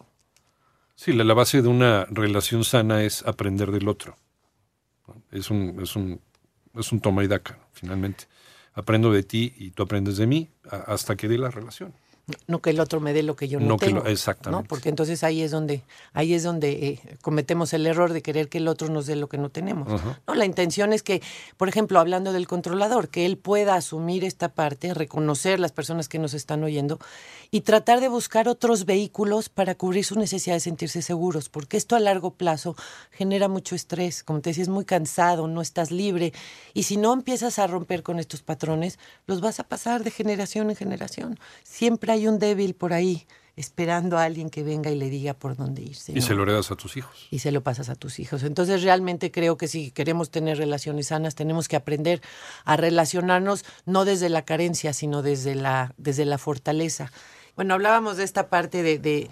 Sí, 1.03 1.15
la, 1.15 1.33
base 1.33 1.63
de 1.63 1.69
una 1.69 2.05
relación 2.11 2.63
sana 2.63 3.03
es 3.05 3.27
aprender 3.27 3.71
del 3.71 3.89
otro. 3.89 4.19
Es 5.31 5.51
un, 5.51 5.81
es 5.81 5.97
un, 5.97 6.21
es 6.75 6.93
un 6.93 7.01
toma 7.01 7.25
y 7.25 7.27
daca, 7.27 7.59
finalmente. 7.73 8.25
Aprendo 8.75 9.11
de 9.11 9.23
ti 9.23 9.55
y 9.57 9.71
tú 9.71 9.85
aprendes 9.85 10.19
de 10.19 10.27
mí 10.27 10.51
hasta 10.69 11.17
que 11.17 11.27
dé 11.27 11.39
la 11.39 11.51
relación. 11.51 11.95
No 12.47 12.61
que 12.61 12.71
el 12.71 12.81
otro 12.81 13.01
me 13.01 13.13
dé 13.13 13.23
lo 13.23 13.37
que 13.37 13.49
yo 13.49 13.61
no, 13.61 13.67
No 13.67 13.77
que 13.77 13.87
tengo. 13.87 14.01
lo- 14.03 14.07
exactamente. 14.11 14.63
¿no? 14.63 14.69
Porque 14.69 14.89
entonces 14.89 15.23
ahí 15.25 15.43
es 15.43 15.51
donde, 15.51 15.83
ahí 16.13 16.35
es 16.35 16.43
donde 16.43 16.71
eh, 16.71 17.01
cometemos 17.23 17.73
el 17.73 17.87
error 17.87 18.13
de 18.13 18.23
querer 18.23 18.49
que 18.49 18.59
el 18.59 18.69
otro 18.69 18.89
nos 18.89 19.07
dé 19.07 19.17
lo 19.17 19.29
que 19.29 19.39
no 19.39 19.49
tenemos. 19.51 19.91
Ajá. 19.93 20.21
No, 20.27 20.35
la 20.35 20.45
intención 20.45 20.93
es 20.93 21.03
que, 21.03 21.23
por 21.57 21.69
ejemplo, 21.69 21.99
hablando 22.01 22.33
del 22.33 22.47
controlador, 22.47 23.09
que 23.09 23.27
él 23.27 23.39
pueda 23.39 23.75
asumir 23.75 24.25
esta 24.25 24.49
parte, 24.51 24.95
reconocer 24.95 25.61
las 25.61 25.73
personas 25.73 26.09
que 26.09 26.19
nos 26.19 26.35
están 26.35 26.63
oyendo 26.65 26.99
y 27.51 27.63
tratar 27.63 28.01
de 28.01 28.09
buscar 28.09 28.49
otros 28.49 28.85
vehículos 28.85 29.49
para 29.49 29.75
cubrir 29.75 30.05
su 30.05 30.19
necesidad 30.19 30.55
de 30.57 30.61
sentirse 30.61 31.03
seguros, 31.03 31.49
porque 31.49 31.77
esto 31.77 31.97
a 31.97 32.01
largo 32.01 32.33
plazo 32.35 32.77
genera 33.11 33.49
mucho 33.49 33.75
estrés. 33.75 34.23
Como 34.23 34.41
te 34.41 34.51
decía, 34.51 34.63
es 34.63 34.69
muy 34.69 34.85
cansado, 34.85 35.49
no 35.49 35.61
estás 35.61 35.91
libre. 35.91 36.33
Y 36.75 36.85
si 36.85 36.97
no 36.97 37.13
empiezas 37.13 37.59
a 37.59 37.67
romper 37.67 38.03
con 38.03 38.19
estos 38.19 38.43
patrones, 38.43 38.99
los 39.27 39.41
vas 39.41 39.59
a 39.61 39.65
pasar 39.65 40.05
de 40.05 40.11
generación 40.11 40.71
en 40.71 40.77
generación. 40.77 41.39
Siempre 41.65 42.13
hay 42.13 42.20
un 42.27 42.39
débil 42.39 42.75
por 42.75 42.93
ahí 42.93 43.27
esperando 43.57 44.17
a 44.17 44.25
alguien 44.25 44.49
que 44.49 44.63
venga 44.63 44.91
y 44.91 44.97
le 44.97 45.11
diga 45.11 45.35
por 45.35 45.55
dónde 45.57 45.83
irse. 45.83 46.13
Y 46.13 46.15
¿no? 46.17 46.23
se 46.23 46.35
lo 46.35 46.45
heredas 46.45 46.71
a 46.71 46.77
tus 46.77 46.97
hijos. 46.97 47.27
y 47.31 47.41
se 47.41 47.53
lo 47.53 47.63
pasas 47.63 47.91
a 47.91 47.95
tus 47.95 48.19
hijos. 48.19 48.43
Entonces 48.43 48.83
realmente 48.83 49.31
creo 49.31 49.59
que 49.59 49.69
si 49.69 49.91
queremos 49.91 50.31
tener 50.31 50.57
relaciones 50.57 51.09
sanas, 51.09 51.35
tenemos 51.35 51.69
que 51.69 51.77
aprender 51.77 52.23
a 52.65 52.77
relacionarnos 52.79 53.65
no 53.85 54.05
desde 54.07 54.31
la 54.31 54.45
carencia, 54.47 54.93
sino 54.95 55.21
desde 55.23 55.55
la, 55.57 55.93
desde 55.99 56.25
la 56.25 56.39
fortaleza. 56.39 57.13
Bueno, 57.57 57.75
hablábamos 57.75 58.17
de 58.17 58.25
esta 58.25 58.49
parte 58.49 58.83
de, 58.83 58.99
de 58.99 59.29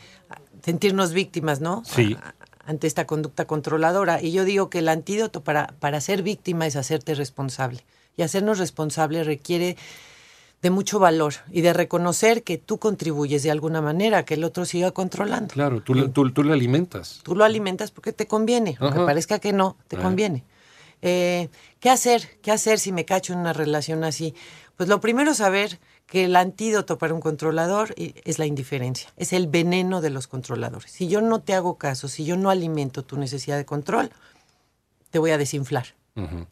sentirnos 0.62 1.12
víctimas, 1.14 1.60
¿no? 1.60 1.82
Sí. 1.86 2.16
A- 2.20 2.34
ante 2.66 2.86
esta 2.86 3.06
conducta 3.06 3.46
controladora. 3.46 4.20
Y 4.20 4.32
yo 4.32 4.44
digo 4.44 4.68
que 4.68 4.80
el 4.80 4.88
antídoto 4.90 5.42
para, 5.42 5.68
para 5.80 6.02
ser 6.02 6.22
víctima 6.22 6.66
es 6.66 6.76
hacerte 6.76 7.14
responsable. 7.14 7.86
Y 8.14 8.22
hacernos 8.22 8.58
responsable 8.58 9.24
requiere 9.24 9.78
de 10.62 10.70
mucho 10.70 10.98
valor 10.98 11.34
y 11.50 11.60
de 11.60 11.72
reconocer 11.72 12.42
que 12.42 12.58
tú 12.58 12.78
contribuyes 12.78 13.42
de 13.44 13.50
alguna 13.50 13.80
manera 13.80 14.18
a 14.18 14.24
que 14.24 14.34
el 14.34 14.42
otro 14.44 14.64
siga 14.64 14.90
controlando. 14.90 15.52
Claro, 15.54 15.80
tú, 15.82 15.94
le- 15.94 16.08
tú, 16.08 16.30
tú 16.32 16.42
le 16.42 16.52
alimentas. 16.52 17.20
Tú 17.22 17.36
lo 17.36 17.44
alimentas 17.44 17.90
porque 17.92 18.12
te 18.12 18.26
conviene, 18.26 18.76
aunque 18.80 18.98
Ajá. 18.98 19.06
parezca 19.06 19.38
que 19.38 19.52
no, 19.52 19.76
te 19.86 19.96
conviene. 19.96 20.44
Eh, 21.00 21.48
¿Qué 21.78 21.90
hacer? 21.90 22.38
¿Qué 22.42 22.50
hacer 22.50 22.80
si 22.80 22.90
me 22.90 23.04
cacho 23.04 23.32
en 23.32 23.38
una 23.38 23.52
relación 23.52 24.02
así? 24.02 24.34
Pues 24.76 24.88
lo 24.88 25.00
primero 25.00 25.30
es 25.30 25.36
saber 25.36 25.78
que 26.06 26.24
el 26.24 26.34
antídoto 26.34 26.98
para 26.98 27.14
un 27.14 27.20
controlador 27.20 27.94
es 27.96 28.38
la 28.40 28.46
indiferencia, 28.46 29.10
es 29.16 29.32
el 29.32 29.46
veneno 29.46 30.00
de 30.00 30.10
los 30.10 30.26
controladores. 30.26 30.90
Si 30.90 31.06
yo 31.06 31.20
no 31.20 31.40
te 31.40 31.54
hago 31.54 31.76
caso, 31.78 32.08
si 32.08 32.24
yo 32.24 32.36
no 32.36 32.50
alimento 32.50 33.04
tu 33.04 33.16
necesidad 33.16 33.56
de 33.58 33.64
control, 33.66 34.10
te 35.10 35.18
voy 35.20 35.30
a 35.30 35.38
desinflar. 35.38 35.94
Ujú. 36.16 36.46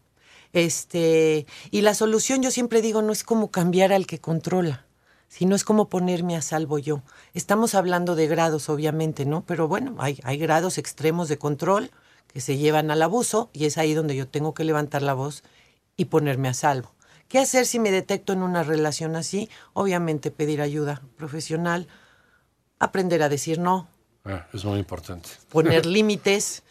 Este, 0.53 1.47
y 1.71 1.81
la 1.83 1.95
solución 1.95 2.43
yo 2.43 2.51
siempre 2.51 2.83
digo 2.83 3.03
no 3.03 3.13
es 3.13 3.25
como 3.25 3.51
cambiar 3.51 3.93
al 3.93 4.07
que 4.07 4.21
controla, 4.21 4.87
sino 5.29 5.55
es 5.55 5.65
como 5.65 5.89
ponerme 5.89 6.37
a 6.37 6.43
salvo 6.43 6.79
yo. 6.79 7.03
Estamos 7.35 7.75
hablando 7.75 8.15
de 8.15 8.27
grados, 8.27 8.69
obviamente, 8.69 9.27
¿no? 9.27 9.45
Pero 9.45 9.69
bueno, 9.69 9.97
hay, 9.99 10.19
hay 10.25 10.39
grados 10.39 10.79
extremos 10.79 11.29
de 11.29 11.39
control 11.39 11.91
que 12.33 12.41
se 12.41 12.57
llevan 12.59 12.91
al 12.91 13.03
abuso 13.03 13.51
y 13.53 13.65
es 13.67 13.79
ahí 13.79 13.95
donde 13.95 14.17
yo 14.17 14.29
tengo 14.29 14.55
que 14.55 14.65
levantar 14.65 15.03
la 15.03 15.15
voz 15.15 15.43
y 15.97 16.07
ponerme 16.07 16.49
a 16.49 16.55
salvo. 16.55 16.93
¿Qué 17.29 17.39
hacer 17.39 17.67
si 17.67 17.79
me 17.79 17.91
detecto 17.91 18.33
en 18.33 18.43
una 18.43 18.63
relación 18.63 19.17
así? 19.17 19.51
Obviamente 19.73 20.31
pedir 20.31 20.61
ayuda 20.61 21.03
profesional, 21.17 21.89
aprender 22.79 23.23
a 23.23 23.29
decir 23.29 23.59
no, 23.59 23.89
Ah, 24.29 24.47
es 24.53 24.65
muy 24.65 24.79
importante. 24.81 25.29
poner 25.51 25.87
límites. 25.97 26.63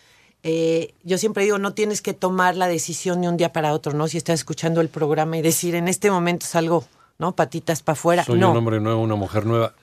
Eh, 0.47 0.93
yo 1.03 1.17
siempre 1.17 1.43
digo, 1.43 1.57
no 1.57 1.73
tienes 1.73 2.03
que 2.03 2.13
tomar 2.13 2.55
la 2.55 2.67
decisión 2.67 3.19
de 3.21 3.27
un 3.29 3.35
día 3.35 3.51
para 3.51 3.73
otro, 3.73 3.93
¿no? 3.93 4.07
Si 4.07 4.17
estás 4.17 4.35
escuchando 4.41 4.79
el 4.79 4.89
programa 4.89 5.37
y 5.37 5.41
decir, 5.41 5.73
en 5.73 5.87
este 5.87 6.11
momento 6.11 6.45
salgo, 6.45 6.85
¿no? 7.17 7.35
Patitas 7.35 7.81
para 7.81 7.93
afuera. 7.93 8.23
Soy 8.23 8.37
no, 8.39 8.51
un 8.51 8.57
hombre 8.57 8.79
nuevo, 8.79 9.01
una 9.01 9.15
mujer 9.15 9.47
nueva. 9.47 9.73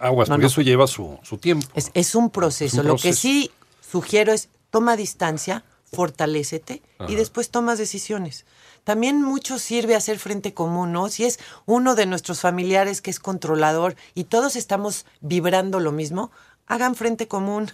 Aguas, 0.00 0.28
No, 0.28 0.34
porque 0.34 0.42
no. 0.42 0.48
eso 0.48 0.62
lleva 0.62 0.88
su, 0.88 1.16
su 1.22 1.38
tiempo. 1.38 1.68
es, 1.74 1.92
es 1.94 2.16
un 2.16 2.30
proceso. 2.30 2.78
Es 2.78 2.82
un 2.82 2.88
Lo 2.88 2.96
que 2.96 3.12
sí 3.12 3.52
sugiero 3.88 4.32
es, 4.32 4.48
toma 4.70 4.96
distancia, 4.96 5.62
fortalécete 5.92 6.82
Ajá. 6.98 7.08
y 7.12 7.14
después 7.14 7.50
tomas 7.50 7.78
decisiones. 7.78 8.46
También 8.82 9.22
mucho 9.22 9.60
sirve 9.60 9.94
hacer 9.94 10.18
frente 10.18 10.54
común, 10.54 10.90
¿no? 10.90 11.08
Si 11.08 11.24
es 11.24 11.38
uno 11.66 11.94
de 11.94 12.06
nuestros 12.06 12.40
familiares 12.40 13.00
que 13.00 13.10
es 13.10 13.20
controlador 13.20 13.94
y 14.14 14.24
todos 14.24 14.56
estamos 14.56 15.06
vibrando 15.20 15.78
lo 15.78 15.92
mismo, 15.92 16.32
hagan 16.66 16.94
frente 16.96 17.28
común 17.28 17.70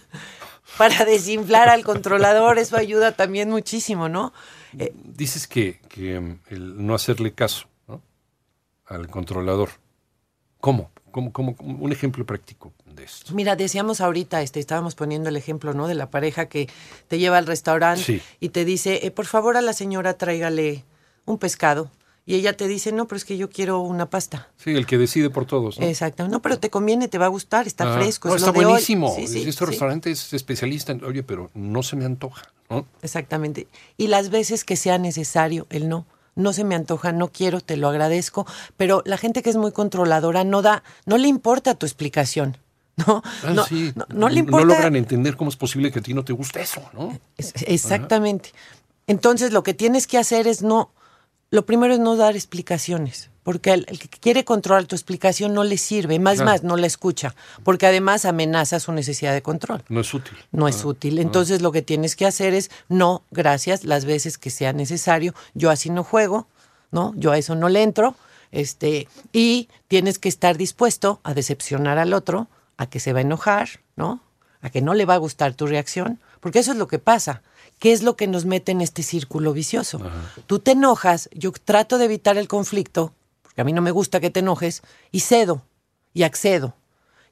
para 0.77 1.05
desinflar 1.05 1.69
al 1.69 1.83
controlador. 1.83 2.57
Eso 2.59 2.77
ayuda 2.77 3.11
también 3.13 3.49
muchísimo, 3.49 4.09
¿no? 4.09 4.33
Eh, 4.77 4.93
Dices 5.03 5.47
que, 5.47 5.79
que, 5.89 6.19
mm, 6.19 6.39
el 6.49 6.85
no 6.85 6.93
hacerle 6.95 7.33
caso 7.33 7.67
¿no? 7.87 8.01
al 8.85 9.07
controlador. 9.07 9.69
¿Cómo? 10.59 10.91
¿Cómo, 11.11 11.31
cómo? 11.31 11.55
cómo? 11.55 11.77
Un 11.77 11.91
ejemplo 11.91 12.25
práctico 12.25 12.73
de 12.85 13.03
esto. 13.03 13.33
Mira, 13.33 13.55
decíamos 13.55 14.01
ahorita, 14.01 14.41
este, 14.41 14.59
estábamos 14.59 14.93
poniendo 14.95 15.29
el 15.29 15.35
ejemplo, 15.37 15.73
¿no? 15.73 15.87
De 15.87 15.95
la 15.95 16.09
pareja 16.11 16.47
que 16.47 16.69
te 17.07 17.17
lleva 17.17 17.37
al 17.37 17.47
restaurante 17.47 18.03
Sí. 18.03 18.21
y 18.39 18.49
te 18.49 18.65
dice, 18.65 19.05
eh, 19.05 19.11
por 19.11 19.25
favor 19.25 19.57
a 19.57 19.61
la 19.61 19.73
señora 19.73 20.15
tráigale 20.17 20.83
un 21.25 21.37
pescado. 21.39 21.89
Y 22.27 22.35
ella 22.35 22.55
te 22.57 22.67
dice, 22.67 22.91
no, 22.91 23.07
pero 23.07 23.17
es 23.17 23.23
que 23.25 23.37
yo 23.37 23.49
quiero 23.49 23.79
una 23.79 24.09
pasta. 24.09 24.49
Sí, 24.57 24.71
el 24.71 24.85
que 24.85 24.97
decide 24.97 25.29
por 25.29 25.45
todos. 25.45 25.79
¿no? 25.79 25.85
Exacto. 25.87 26.27
No, 26.27 26.41
pero 26.41 26.59
te 26.59 26.69
conviene, 26.69 27.07
te 27.07 27.17
va 27.17 27.25
a 27.25 27.29
gustar, 27.29 27.65
está 27.67 27.85
Ajá. 27.85 27.99
fresco. 28.01 28.27
No, 28.27 28.35
es 28.35 28.41
está 28.41 28.51
lo 28.51 28.59
de 28.59 28.65
buenísimo. 28.65 29.15
Sí, 29.15 29.27
sí, 29.27 29.39
este 29.47 29.53
sí. 29.53 29.65
restaurante 29.65 30.11
es 30.11 30.33
especialista 30.33 30.91
en, 30.91 31.03
oye, 31.05 31.23
pero 31.23 31.49
no 31.55 31.81
se 31.83 31.95
me 31.95 32.03
antoja, 32.03 32.51
¿no? 32.69 32.85
Exactamente. 33.01 33.67
Y 33.95 34.07
las 34.07 34.29
veces 34.29 34.65
que 34.65 34.75
sea 34.75 34.97
necesario 34.97 35.65
el 35.69 35.87
no. 35.87 36.05
No 36.35 36.51
se 36.53 36.63
me 36.65 36.75
antoja, 36.75 37.13
no 37.13 37.29
quiero, 37.31 37.61
te 37.61 37.77
lo 37.77 37.87
agradezco. 37.87 38.45
Pero 38.75 39.01
la 39.05 39.17
gente 39.17 39.41
que 39.41 39.49
es 39.49 39.55
muy 39.55 39.71
controladora 39.71 40.43
no 40.43 40.61
da, 40.61 40.83
no 41.05 41.17
le 41.17 41.29
importa 41.29 41.73
tu 41.75 41.85
explicación. 41.85 42.57
No, 43.07 43.21
Ah, 43.43 43.53
no, 43.53 43.63
sí. 43.63 43.93
no, 43.95 44.05
no 44.09 44.27
le 44.27 44.39
importa. 44.39 44.65
logran 44.65 44.95
entender 44.95 45.37
cómo 45.37 45.49
es 45.51 45.55
posible 45.55 45.91
que 45.91 45.99
a 45.99 46.01
ti 46.01 46.13
no 46.15 46.25
te 46.25 46.33
guste 46.33 46.61
eso, 46.61 46.81
¿no? 46.93 47.17
Es- 47.37 47.53
Exactamente. 47.67 48.49
Entonces 49.05 49.53
lo 49.53 49.61
que 49.63 49.73
tienes 49.75 50.07
que 50.07 50.17
hacer 50.17 50.47
es 50.47 50.61
no, 50.63 50.91
lo 51.51 51.65
primero 51.65 51.93
es 51.93 51.99
no 51.99 52.15
dar 52.15 52.35
explicaciones, 52.35 53.29
porque 53.43 53.71
el, 53.73 53.85
el 53.87 53.99
que 53.99 54.09
quiere 54.09 54.43
controlar 54.43 54.85
tu 54.85 54.95
explicación 54.95 55.53
no 55.53 55.63
le 55.63 55.77
sirve, 55.77 56.19
más 56.19 56.35
Claro. 56.35 56.51
más 56.51 56.63
no 56.63 56.75
la 56.75 56.87
escucha, 56.87 57.33
porque 57.63 57.87
además 57.87 58.25
amenaza 58.25 58.79
su 58.79 58.91
necesidad 58.91 59.33
de 59.33 59.41
control. 59.41 59.83
No 59.87 60.01
es 60.01 60.13
útil. 60.13 60.37
No 60.51 60.67
es 60.67 60.83
útil. 60.83 61.19
Entonces 61.19 61.61
lo 61.61 61.71
que 61.71 61.81
tienes 61.81 62.15
que 62.15 62.25
hacer 62.25 62.53
es 62.53 62.69
no, 62.89 63.23
gracias, 63.31 63.85
las 63.85 64.03
veces 64.05 64.37
que 64.37 64.49
sea 64.49 64.73
necesario. 64.73 65.33
Yo 65.53 65.69
así 65.71 65.89
no 65.89 66.03
juego, 66.03 66.47
¿no? 66.91 67.13
Yo 67.15 67.31
a 67.31 67.37
eso 67.37 67.55
no 67.55 67.69
le 67.69 67.83
entro. 67.83 68.15
Este, 68.51 69.07
y 69.33 69.69
tienes 69.87 70.19
que 70.19 70.29
estar 70.29 70.57
dispuesto 70.57 71.19
a 71.23 71.33
decepcionar 71.33 71.97
al 71.97 72.13
otro, 72.13 72.47
a 72.77 72.87
que 72.89 72.99
se 72.99 73.13
va 73.13 73.19
a 73.19 73.21
enojar, 73.21 73.69
¿no? 73.95 74.21
A 74.61 74.69
que 74.69 74.81
no 74.81 74.93
le 74.93 75.05
va 75.05 75.13
a 75.15 75.17
gustar 75.17 75.53
tu 75.53 75.67
reacción, 75.67 76.19
porque 76.39 76.59
eso 76.59 76.71
es 76.71 76.77
lo 76.77 76.87
que 76.87 76.99
pasa. 76.99 77.41
¿Qué 77.79 77.91
es 77.91 78.01
lo 78.01 78.15
que 78.15 78.27
nos 78.27 78.45
mete 78.45 78.71
en 78.71 78.81
este 78.81 79.03
círculo 79.03 79.53
vicioso? 79.53 80.01
Tú 80.47 80.59
te 80.59 80.71
enojas, 80.71 81.29
yo 81.33 81.51
trato 81.51 81.97
de 81.97 82.05
evitar 82.05 82.37
el 82.37 82.47
conflicto, 82.47 83.13
porque 83.43 83.61
a 83.61 83.63
mí 83.63 83.73
no 83.73 83.81
me 83.81 83.91
gusta 83.91 84.19
que 84.19 84.29
te 84.31 84.39
enojes, 84.39 84.81
y 85.11 85.19
cedo 85.19 85.63
y 86.13 86.23
accedo. 86.23 86.75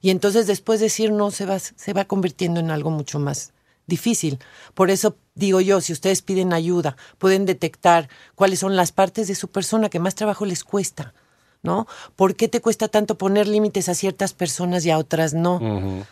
Y 0.00 0.10
entonces 0.10 0.46
después 0.46 0.78
decir 0.78 1.10
no 1.10 1.30
se 1.30 1.46
va, 1.46 1.58
se 1.58 1.92
va 1.92 2.04
convirtiendo 2.04 2.60
en 2.60 2.70
algo 2.70 2.90
mucho 2.90 3.18
más 3.18 3.52
difícil. 3.86 4.38
Por 4.74 4.90
eso 4.90 5.16
digo 5.34 5.60
yo, 5.60 5.80
si 5.80 5.92
ustedes 5.92 6.22
piden 6.22 6.52
ayuda, 6.52 6.96
pueden 7.18 7.46
detectar 7.46 8.08
cuáles 8.34 8.60
son 8.60 8.76
las 8.76 8.92
partes 8.92 9.28
de 9.28 9.34
su 9.34 9.48
persona 9.48 9.88
que 9.88 9.98
más 9.98 10.14
trabajo 10.14 10.44
les 10.44 10.64
cuesta, 10.64 11.14
¿no? 11.62 11.86
¿Por 12.14 12.36
qué 12.36 12.48
te 12.48 12.60
cuesta 12.60 12.88
tanto 12.88 13.18
poner 13.18 13.48
límites 13.48 13.88
a 13.88 13.94
ciertas 13.94 14.32
personas 14.32 14.84
y 14.84 14.90
a 14.90 14.98
otras 14.98 15.34
no? 15.34 16.04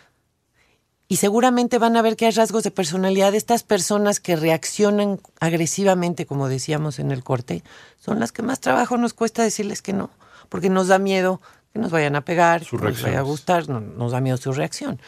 Y 1.07 1.17
seguramente 1.17 1.77
van 1.77 1.97
a 1.97 2.01
ver 2.01 2.15
que 2.15 2.25
hay 2.25 2.31
rasgos 2.31 2.63
de 2.63 2.71
personalidad 2.71 3.31
de 3.31 3.37
estas 3.37 3.61
personas 3.63 4.19
que 4.19 4.35
reaccionan 4.35 5.19
agresivamente, 5.39 6.25
como 6.25 6.49
decíamos 6.49 6.97
en 6.99 7.11
el 7.11 7.23
corte, 7.23 7.63
son 7.99 8.19
las 8.19 8.31
que 8.31 8.41
más 8.41 8.59
trabajo 8.59 8.97
nos 8.97 9.13
cuesta 9.13 9.43
decirles 9.43 9.81
que 9.81 9.93
no, 9.93 10.09
porque 10.49 10.69
nos 10.69 10.87
da 10.87 10.97
miedo 10.99 11.41
que 11.73 11.79
nos 11.79 11.91
vayan 11.91 12.15
a 12.15 12.21
pegar, 12.21 12.65
que 12.65 12.77
nos 12.77 13.01
vaya 13.01 13.19
a 13.19 13.21
gustar, 13.23 13.67
no- 13.67 13.81
nos 13.81 14.13
da 14.13 14.21
miedo 14.21 14.37
su 14.37 14.53
reacción. 14.53 14.99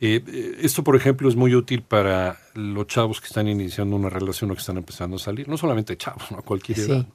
Eh, 0.00 0.24
eh, 0.26 0.56
esto, 0.62 0.82
por 0.82 0.96
ejemplo, 0.96 1.28
es 1.28 1.36
muy 1.36 1.54
útil 1.54 1.82
para 1.82 2.38
los 2.54 2.86
chavos 2.86 3.20
que 3.20 3.26
están 3.26 3.46
iniciando 3.48 3.96
una 3.96 4.08
relación 4.08 4.50
o 4.50 4.54
que 4.54 4.60
están 4.60 4.78
empezando 4.78 5.16
a 5.16 5.18
salir. 5.18 5.46
No 5.46 5.58
solamente 5.58 5.96
chavos, 5.98 6.30
¿no? 6.30 6.38
A 6.38 6.42
cualquier 6.42 6.78
Sí. 6.78 6.90
edad. 6.90 7.06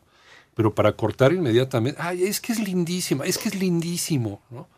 Pero 0.53 0.74
para 0.75 0.91
cortar 0.93 1.34
inmediatamente, 1.34 2.00
ay, 2.01 2.24
es 2.25 2.39
que 2.39 2.53
es 2.53 2.60
lindísima, 2.60 3.25
es 3.25 3.38
que 3.39 3.50
es 3.50 3.55
lindísimo, 3.55 4.41
¿no? 4.51 4.69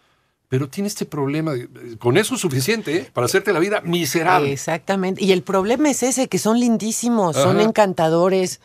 Pero 0.50 0.70
tiene 0.70 0.88
este 0.88 1.06
problema, 1.06 1.54
con 2.00 2.18
eso 2.18 2.36
es 2.36 2.42
suficiente, 2.42 2.96
¿eh? 2.96 3.10
Para 3.12 3.26
hacerte 3.26 3.52
la 3.52 3.60
vida 3.60 3.82
miserable. 3.82 4.54
Exactamente. 4.54 5.24
Y 5.24 5.34
el 5.34 5.44
problema 5.44 5.90
es 5.90 6.04
ese, 6.04 6.30
que 6.30 6.38
son 6.38 6.60
lindísimos, 6.60 7.36
son 7.36 7.60
encantadores, 7.60 8.62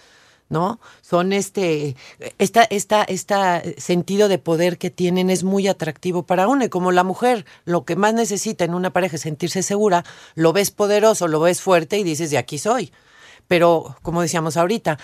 ¿no? 0.49 0.79
Son 1.01 1.33
este, 1.33 1.97
esta, 2.39 2.63
esta, 2.63 3.03
esta 3.03 3.63
sentido 3.79 4.29
de 4.29 4.39
poder 4.39 4.79
que 4.79 4.91
tienen 4.91 5.29
es 5.29 5.43
muy 5.43 5.67
atractivo 5.67 6.23
para 6.23 6.47
uno. 6.47 6.65
Y 6.65 6.69
como 6.69 6.93
la 6.93 7.03
mujer 7.03 7.47
lo 7.65 7.85
que 7.85 7.97
más 7.97 8.15
necesita 8.15 8.65
en 8.65 8.75
una 8.75 8.93
pareja 8.93 9.17
es 9.17 9.23
sentirse 9.23 9.65
segura, 9.65 10.05
lo 10.37 10.53
ves 10.53 10.71
poderoso, 10.71 11.27
lo 11.27 11.41
ves 11.41 11.63
fuerte 11.63 11.99
y 11.99 12.05
dices, 12.05 12.31
de 12.31 12.39
aquí 12.39 12.59
soy. 12.59 12.93
Pero, 13.49 13.97
como 14.03 14.23
decíamos 14.23 14.57
ahorita, 14.57 14.99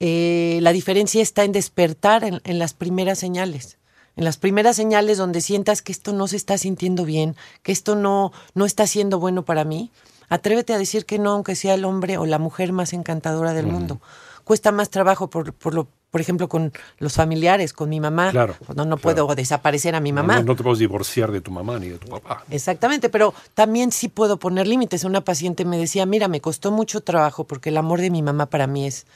eh, 0.00 0.58
la 0.60 0.72
diferencia 0.72 1.22
está 1.22 1.44
en 1.44 1.52
despertar 1.52 2.24
en, 2.24 2.42
en 2.44 2.58
las 2.58 2.74
primeras 2.74 3.18
señales. 3.18 3.78
En 4.16 4.24
las 4.24 4.36
primeras 4.36 4.76
señales 4.76 5.18
donde 5.18 5.40
sientas 5.40 5.82
que 5.82 5.92
esto 5.92 6.12
no 6.12 6.28
se 6.28 6.36
está 6.36 6.56
sintiendo 6.58 7.04
bien, 7.04 7.34
que 7.62 7.72
esto 7.72 7.96
no, 7.96 8.32
no 8.54 8.64
está 8.64 8.86
siendo 8.86 9.18
bueno 9.18 9.44
para 9.44 9.64
mí, 9.64 9.90
atrévete 10.28 10.72
a 10.72 10.78
decir 10.78 11.04
que 11.04 11.18
no, 11.18 11.32
aunque 11.32 11.56
sea 11.56 11.74
el 11.74 11.84
hombre 11.84 12.16
o 12.18 12.26
la 12.26 12.38
mujer 12.38 12.72
más 12.72 12.92
encantadora 12.92 13.52
del 13.54 13.66
mundo. 13.66 14.00
Cuesta 14.44 14.72
más 14.72 14.90
trabajo, 14.90 15.28
por, 15.30 15.52
por, 15.54 15.72
lo, 15.74 15.88
por 16.10 16.20
ejemplo, 16.20 16.48
con 16.50 16.72
los 16.98 17.14
familiares, 17.14 17.72
con 17.72 17.88
mi 17.88 17.98
mamá. 17.98 18.30
Claro, 18.30 18.54
No, 18.68 18.84
no 18.84 18.96
claro. 18.98 19.24
puedo 19.24 19.34
desaparecer 19.34 19.94
a 19.94 20.00
mi 20.00 20.12
No, 20.12 20.16
mamá. 20.22 20.36
No, 20.40 20.44
no 20.44 20.56
te 20.56 20.62
puedes 20.62 20.78
divorciar 20.78 21.32
de 21.32 21.40
tu 21.40 21.50
mamá 21.50 21.78
ni 21.78 21.88
de 21.88 21.98
tu 21.98 22.08
papá. 22.08 22.44
Exactamente, 22.50 23.08
pero 23.08 23.32
también 23.54 23.90
sí 23.90 24.08
puedo 24.08 24.38
poner 24.38 24.66
límites. 24.66 25.02
Una 25.04 25.22
paciente 25.22 25.64
me 25.64 25.78
decía, 25.78 26.04
mira, 26.06 26.28
me 26.28 26.40
costó 26.42 26.70
mucho 26.70 27.00
trabajo 27.00 27.44
porque 27.44 27.70
el 27.70 27.76
amor 27.78 28.00
de 28.02 28.10
mi 28.10 28.20
mamá 28.22 28.46
para 28.46 28.66
mí 28.66 28.86
es, 28.86 29.06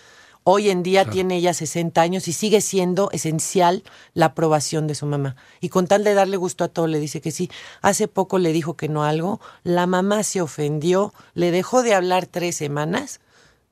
hoy 0.50 0.70
en 0.70 0.82
día 0.82 1.04
tiene 1.04 1.36
ella 1.36 1.52
60 1.52 2.00
años 2.00 2.26
y 2.26 2.32
sigue 2.32 2.62
siendo 2.62 3.10
esencial 3.12 3.82
la 4.14 4.26
aprobación 4.26 4.86
de 4.86 4.94
su 4.94 5.04
mamá. 5.04 5.36
Y 5.60 5.68
con 5.68 5.86
tal 5.86 6.04
de 6.04 6.14
darle 6.14 6.38
gusto 6.38 6.64
a 6.64 6.68
todo, 6.68 6.86
le 6.86 6.98
dice 6.98 7.20
que 7.20 7.32
sí. 7.32 7.50
Hace 7.82 8.08
poco 8.08 8.38
le 8.38 8.54
dijo 8.54 8.74
que 8.74 8.88
no 8.88 9.04
a 9.04 9.10
algo, 9.10 9.40
la 9.62 9.86
mamá 9.86 10.22
se 10.22 10.40
ofendió, 10.40 11.12
le 11.34 11.50
dejó 11.50 11.82
de 11.82 11.92
hablar 11.92 12.26
tres 12.26 12.56
semanas 12.56 13.20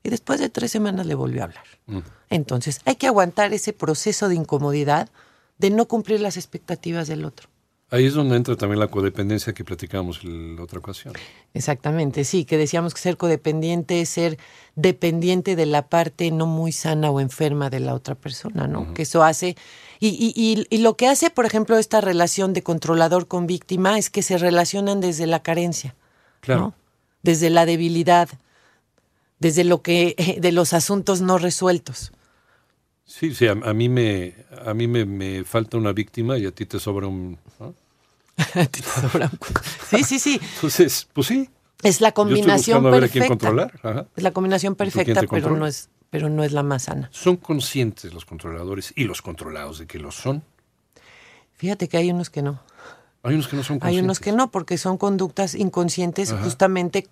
y 0.03 0.11
después 0.11 0.39
de 0.39 0.49
tres 0.49 0.71
semanas 0.71 1.07
le 1.07 1.15
volvió 1.15 1.41
a 1.41 1.45
hablar. 1.45 1.65
Entonces, 2.29 2.81
hay 2.85 2.95
que 2.95 3.07
aguantar 3.07 3.53
ese 3.53 3.73
proceso 3.73 4.29
de 4.29 4.35
incomodidad 4.35 5.09
de 5.57 5.71
no 5.71 5.87
cumplir 5.87 6.21
las 6.21 6.37
expectativas 6.37 7.07
del 7.07 7.25
otro. 7.25 7.49
Ahí 7.89 8.05
es 8.05 8.13
donde 8.13 8.35
entra 8.35 8.57
también 8.57 8.81
la 8.81 8.89
codependencia 8.89 9.53
que 9.53 9.63
platicamos 9.63 10.19
en 10.23 10.57
la 10.57 10.63
otra 10.63 10.79
ocasión. 10.79 11.13
Exactamente, 11.53 12.25
sí, 12.25 12.43
que 12.43 12.57
decíamos 12.57 12.93
que 12.93 12.99
ser 12.99 13.15
codependiente 13.15 14.01
es 14.01 14.09
ser 14.09 14.37
dependiente 14.75 15.55
de 15.55 15.65
la 15.65 15.87
parte 15.87 16.29
no 16.31 16.47
muy 16.47 16.73
sana 16.73 17.09
o 17.11 17.21
enferma 17.21 17.69
de 17.69 17.79
la 17.79 17.93
otra 17.93 18.15
persona, 18.15 18.67
¿no? 18.67 18.93
Que 18.93 19.03
eso 19.03 19.23
hace... 19.23 19.55
Y, 19.99 20.09
y, 20.09 20.33
y, 20.35 20.67
y 20.69 20.79
lo 20.79 20.97
que 20.97 21.07
hace, 21.07 21.29
por 21.29 21.45
ejemplo, 21.45 21.77
esta 21.77 22.01
relación 22.01 22.51
de 22.53 22.61
controlador 22.61 23.27
con 23.27 23.47
víctima 23.47 23.97
es 23.97 24.09
que 24.09 24.21
se 24.21 24.37
relacionan 24.37 24.99
desde 24.99 25.25
la 25.25 25.41
carencia, 25.41 25.95
Claro. 26.41 26.61
¿no? 26.61 26.73
Desde 27.23 27.49
la 27.49 27.65
debilidad, 27.65 28.27
desde 29.39 29.63
lo 29.63 29.81
que... 29.81 30.37
de 30.41 30.51
los 30.51 30.73
asuntos 30.73 31.21
no 31.21 31.37
resueltos. 31.37 32.11
Sí, 33.07 33.33
sí, 33.33 33.47
a, 33.47 33.53
a 33.53 33.73
mí 33.73 33.87
me 33.89 34.35
a 34.65 34.73
mí 34.75 34.85
me, 34.85 35.05
me 35.05 35.43
falta 35.45 35.77
una 35.77 35.93
víctima 35.93 36.37
y 36.37 36.45
a 36.45 36.51
ti 36.51 36.65
te 36.65 36.79
sobra 36.79 37.07
un. 37.07 37.37
¿no? 37.59 37.73
Sí, 39.89 40.03
sí, 40.03 40.19
sí. 40.19 40.39
Entonces, 40.55 41.07
pues 41.13 41.27
sí. 41.27 41.49
Es 41.83 42.01
la 42.01 42.07
Yo 42.09 42.09
estoy 42.09 42.23
combinación 42.25 42.77
buscando 42.83 42.89
a 42.89 42.91
ver 42.91 43.03
a 43.03 43.07
quién 43.07 43.23
perfecta. 43.27 43.47
controlar. 43.47 43.79
Ajá. 43.83 44.07
Es 44.15 44.23
la 44.23 44.31
combinación 44.31 44.75
perfecta, 44.75 45.21
te 45.21 45.27
pero 45.27 45.55
no 45.55 45.65
es, 45.67 45.89
pero 46.09 46.29
no 46.29 46.43
es 46.43 46.51
la 46.51 46.63
más 46.63 46.83
sana. 46.83 47.09
Son 47.11 47.37
conscientes 47.37 48.13
los 48.13 48.25
controladores 48.25 48.93
y 48.95 49.05
los 49.05 49.21
controlados 49.21 49.79
de 49.79 49.87
que 49.87 49.99
lo 49.99 50.11
son. 50.11 50.43
Fíjate 51.55 51.87
que 51.87 51.97
hay 51.97 52.11
unos 52.11 52.29
que 52.29 52.41
no. 52.41 52.59
Hay 53.23 53.35
unos 53.35 53.47
que 53.47 53.55
no 53.55 53.63
son 53.63 53.75
Hay 53.75 53.79
conscientes. 53.79 54.03
unos 54.03 54.19
que 54.19 54.31
no, 54.31 54.51
porque 54.51 54.77
son 54.77 54.97
conductas 54.97 55.55
inconscientes 55.55 56.31
Ajá. 56.31 56.43
justamente 56.43 57.07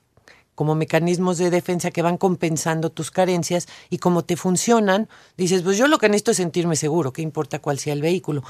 como 0.56 0.74
mecanismos 0.74 1.38
de 1.38 1.50
defensa 1.50 1.92
que 1.92 2.02
van 2.02 2.18
compensando 2.18 2.90
tus 2.90 3.12
carencias 3.12 3.68
y 3.90 3.98
como 4.00 4.24
te 4.24 4.38
funcionan, 4.38 5.08
dices, 5.38 5.62
pues 5.62 5.78
yo 5.78 5.88
lo 5.88 5.98
que 6.00 6.08
necesito 6.08 6.32
es 6.32 6.38
sentirme 6.38 6.76
seguro, 6.76 7.14
qué 7.14 7.22
importa 7.22 7.60
cuál 7.60 7.78
sea 7.78 7.94
el 7.94 8.02
vehículo. 8.02 8.44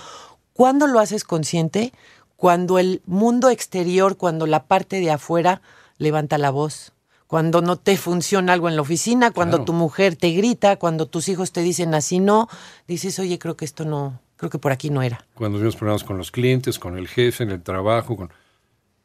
¿Cuándo 0.53 0.87
lo 0.87 0.99
haces 0.99 1.23
consciente? 1.23 1.91
Cuando 2.37 2.79
el 2.79 3.01
mundo 3.05 3.49
exterior, 3.49 4.17
cuando 4.17 4.45
la 4.45 4.65
parte 4.65 4.99
de 4.99 5.11
afuera 5.11 5.61
levanta 5.97 6.37
la 6.37 6.51
voz, 6.51 6.93
cuando 7.27 7.61
no 7.61 7.77
te 7.77 7.97
funciona 7.97 8.53
algo 8.53 8.69
en 8.69 8.75
la 8.75 8.83
oficina, 8.83 9.31
cuando 9.31 9.57
Claro. 9.57 9.65
tu 9.65 9.73
mujer 9.73 10.15
te 10.15 10.29
grita, 10.31 10.75
cuando 10.77 11.07
tus 11.07 11.27
hijos 11.27 11.51
te 11.51 11.61
dicen 11.61 11.95
así 11.95 12.19
no, 12.19 12.47
dices, 12.87 13.17
oye, 13.19 13.39
creo 13.39 13.57
que 13.57 13.65
esto 13.65 13.83
no, 13.83 14.19
creo 14.37 14.49
que 14.51 14.59
por 14.59 14.71
aquí 14.71 14.89
no 14.91 15.01
era. 15.01 15.25
Cuando 15.33 15.57
tienes 15.57 15.75
problemas 15.75 16.03
con 16.03 16.17
los 16.17 16.29
clientes, 16.31 16.77
con 16.77 16.97
el 16.97 17.07
jefe, 17.07 17.43
en 17.43 17.51
el 17.51 17.63
trabajo, 17.63 18.15
con... 18.15 18.29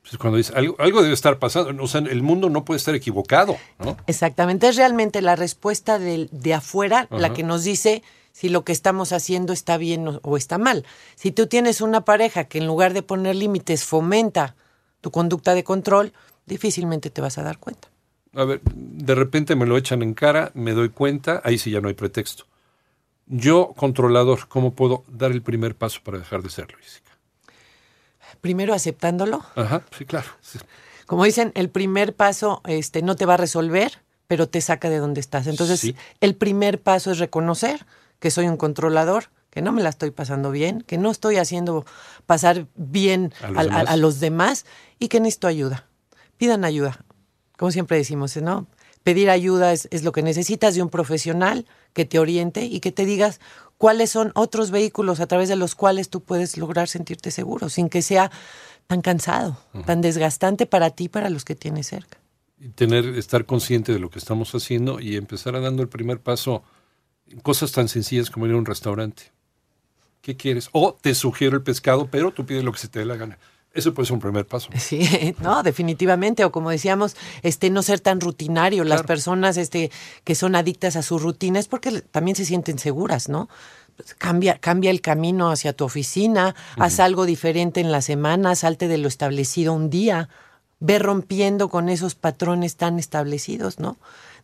pues 0.02 0.16
cuando 0.18 0.38
dices, 0.38 0.54
algo, 0.56 0.76
algo 0.78 1.02
debe 1.02 1.14
estar 1.14 1.38
pasando. 1.38 1.82
O 1.82 1.86
sea, 1.88 2.00
el 2.00 2.22
mundo 2.22 2.48
no 2.50 2.64
puede 2.64 2.78
estar 2.78 2.94
equivocado, 2.94 3.56
¿no? 3.78 3.96
Exactamente, 4.06 4.68
es 4.68 4.76
realmente 4.76 5.20
la 5.22 5.36
respuesta 5.36 5.98
del- 5.98 6.28
de, 6.32 6.54
afuera 6.54 7.06
la 7.10 7.32
que 7.32 7.42
nos 7.42 7.64
dice 7.64 8.02
si 8.32 8.48
lo 8.48 8.64
que 8.64 8.72
estamos 8.72 9.12
haciendo 9.12 9.52
está 9.52 9.76
bien 9.76 10.06
o, 10.08 10.20
o 10.22 10.36
está 10.36 10.56
mal. 10.58 10.84
Si 11.16 11.32
tú 11.32 11.46
tienes 11.48 11.80
una 11.80 12.04
pareja 12.04 12.44
que 12.44 12.58
en 12.58 12.66
lugar 12.66 12.94
de 12.94 13.02
poner 13.02 13.36
límites 13.36 13.84
fomenta 13.84 14.54
tu 15.00 15.10
conducta 15.10 15.54
de 15.54 15.64
control, 15.64 16.12
difícilmente 16.46 17.10
te 17.10 17.20
vas 17.20 17.38
a 17.38 17.42
dar 17.42 17.58
cuenta. 17.58 17.88
A 18.34 18.44
ver, 18.44 18.60
de 18.64 19.14
repente 19.14 19.56
me 19.56 19.66
lo 19.66 19.76
echan 19.76 20.02
en 20.02 20.14
cara, 20.14 20.50
me 20.54 20.72
doy 20.72 20.88
cuenta, 20.90 21.40
ahí 21.44 21.58
sí 21.58 21.70
ya 21.70 21.80
no 21.80 21.88
hay 21.88 21.94
pretexto. 21.94 22.44
Yo, 23.26 23.74
controlador, 23.76 24.48
¿cómo 24.48 24.72
puedo 24.74 25.04
dar 25.08 25.30
el 25.32 25.42
primer 25.42 25.74
paso 25.74 26.00
para 26.02 26.18
dejar 26.18 26.42
de 26.42 26.50
serlo? 26.50 26.78
Primero 28.40 28.74
aceptándolo. 28.74 29.42
Ajá, 29.56 29.82
sí, 29.96 30.04
claro. 30.04 30.28
Sí. 30.40 30.58
Como 31.06 31.24
dicen, 31.24 31.52
el 31.54 31.70
primer 31.70 32.14
paso 32.14 32.60
este, 32.66 33.02
no 33.02 33.16
te 33.16 33.26
va 33.26 33.34
a 33.34 33.36
resolver, 33.38 34.02
pero 34.26 34.48
te 34.48 34.60
saca 34.60 34.88
de 34.90 34.98
donde 34.98 35.20
estás. 35.20 35.46
Entonces, 35.46 35.80
Sí. 35.80 35.96
el 36.20 36.36
primer 36.36 36.80
paso 36.80 37.10
es 37.10 37.18
reconocer 37.18 37.86
que 38.20 38.30
soy 38.30 38.46
un 38.46 38.56
controlador, 38.56 39.24
que 39.50 39.62
no 39.62 39.72
me 39.72 39.82
la 39.82 39.88
estoy 39.88 40.12
pasando 40.12 40.50
bien, 40.52 40.82
que 40.82 40.98
no 40.98 41.10
estoy 41.10 41.36
haciendo 41.38 41.84
pasar 42.26 42.66
bien 42.76 43.32
A 43.42 43.48
los 43.50 43.58
al- 43.58 43.66
a, 43.70 43.72
demás. 43.78 43.90
a 43.92 43.96
los 43.96 44.20
demás 44.20 44.66
y 45.00 45.08
que 45.08 45.18
necesito 45.18 45.48
ayuda. 45.48 45.86
Pidan 46.36 46.64
ayuda. 46.64 47.04
Como 47.58 47.72
siempre 47.72 47.96
decimos, 47.96 48.36
¿no? 48.36 48.66
Pedir 49.02 49.30
ayuda 49.30 49.72
es, 49.72 49.88
es 49.90 50.04
lo 50.04 50.12
que 50.12 50.22
necesitas 50.22 50.74
de 50.76 50.82
un 50.82 50.90
profesional 50.90 51.66
que 51.94 52.04
te 52.04 52.18
oriente 52.20 52.64
y 52.66 52.78
que 52.80 52.92
te 52.92 53.04
digas 53.04 53.40
cuáles 53.80 54.10
son 54.10 54.30
otros 54.34 54.70
vehículos 54.70 55.20
a 55.20 55.26
través 55.26 55.48
de 55.48 55.56
los 55.56 55.74
cuales 55.74 56.10
tú 56.10 56.20
puedes 56.20 56.58
lograr 56.58 56.86
sentirte 56.86 57.30
seguro, 57.30 57.70
sin 57.70 57.88
que 57.88 58.02
sea 58.02 58.30
tan 58.86 59.00
cansado, 59.00 59.56
tan 59.86 60.02
desgastante 60.02 60.66
para 60.66 60.90
ti 60.90 61.04
y 61.04 61.08
para 61.08 61.30
los 61.30 61.46
que 61.46 61.54
tienes 61.54 61.86
cerca. 61.86 62.18
Y 62.58 62.68
tener, 62.68 63.06
estar 63.06 63.46
consciente 63.46 63.94
de 63.94 63.98
lo 63.98 64.10
que 64.10 64.18
estamos 64.18 64.54
haciendo 64.54 65.00
y 65.00 65.16
empezar 65.16 65.56
a 65.56 65.60
dando 65.60 65.82
el 65.82 65.88
primer 65.88 66.20
paso 66.20 66.62
en 67.26 67.40
cosas 67.40 67.72
tan 67.72 67.88
sencillas 67.88 68.28
como 68.28 68.46
ir 68.46 68.52
a 68.52 68.58
un 68.58 68.66
restaurante. 68.66 69.32
¿Qué 70.20 70.36
quieres? 70.36 70.68
O 70.72 70.92
te 70.92 71.14
sugiero 71.14 71.56
el 71.56 71.62
pescado, 71.62 72.08
pero 72.10 72.32
tú 72.32 72.44
pides 72.44 72.62
lo 72.62 72.72
que 72.72 72.80
se 72.80 72.88
te 72.88 72.98
dé 72.98 73.06
la 73.06 73.16
gana. 73.16 73.38
Eso 73.72 73.94
puede 73.94 74.06
ser 74.06 74.14
un 74.14 74.20
primer 74.20 74.46
paso. 74.46 74.68
Sí, 74.76 75.34
no, 75.40 75.62
definitivamente. 75.62 76.44
O 76.44 76.50
como 76.50 76.70
decíamos, 76.70 77.16
este, 77.42 77.70
no 77.70 77.82
ser 77.82 78.00
tan 78.00 78.20
rutinario. 78.20 78.84
Las 78.84 79.02
personas 79.04 79.56
este, 79.56 79.90
que 80.24 80.34
son 80.34 80.56
adictas 80.56 80.96
a 80.96 81.02
su 81.02 81.18
rutina 81.18 81.60
es 81.60 81.68
porque 81.68 82.02
también 82.02 82.36
se 82.36 82.44
sienten 82.44 82.78
seguras, 82.78 83.28
¿no? 83.28 83.48
Pues 83.96 84.14
Cambia, 84.14 84.58
cambia 84.58 84.90
el 84.90 85.00
camino 85.00 85.50
hacia 85.50 85.72
tu 85.72 85.84
oficina, 85.84 86.54
haz 86.76 87.00
algo 87.00 87.26
diferente 87.26 87.80
en 87.80 87.92
la 87.92 88.02
semana, 88.02 88.54
salte 88.54 88.88
de 88.88 88.98
lo 88.98 89.08
establecido 89.08 89.72
un 89.72 89.90
día, 89.90 90.28
ve 90.80 90.98
rompiendo 90.98 91.68
con 91.68 91.88
esos 91.88 92.14
patrones 92.14 92.76
tan 92.76 92.98
establecidos, 92.98 93.78
¿no? 93.78 93.98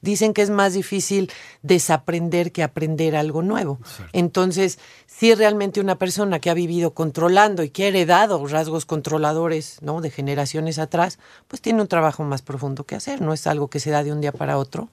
Dicen 0.07 0.33
que 0.35 0.43
es 0.43 0.51
más 0.51 0.73
difícil 0.73 1.33
desaprender 1.63 2.53
que 2.53 2.63
aprender 2.63 3.17
algo 3.17 3.43
nuevo. 3.43 3.81
Entonces, 4.13 4.79
si 5.07 5.35
realmente 5.35 5.81
una 5.81 5.99
persona 5.99 6.39
que 6.39 6.49
ha 6.49 6.55
vivido 6.55 6.95
controlando 6.95 7.65
y 7.65 7.71
que 7.71 7.83
ha 7.83 7.89
heredado 7.89 8.47
rasgos 8.47 8.87
controladores, 8.87 9.79
¿no? 9.83 10.01
De 10.01 10.11
generaciones 10.11 10.79
atrás, 10.79 11.19
pues 11.49 11.61
tiene 11.61 11.83
un 11.83 11.89
trabajo 11.89 12.23
más 12.23 12.43
profundo 12.43 12.85
que 12.85 12.95
hacer. 12.95 13.21
No 13.21 13.33
es 13.33 13.49
algo 13.49 13.67
que 13.67 13.81
se 13.81 13.91
da 13.91 14.05
de 14.05 14.13
un 14.13 14.21
día 14.21 14.31
para 14.31 14.59
otro, 14.59 14.91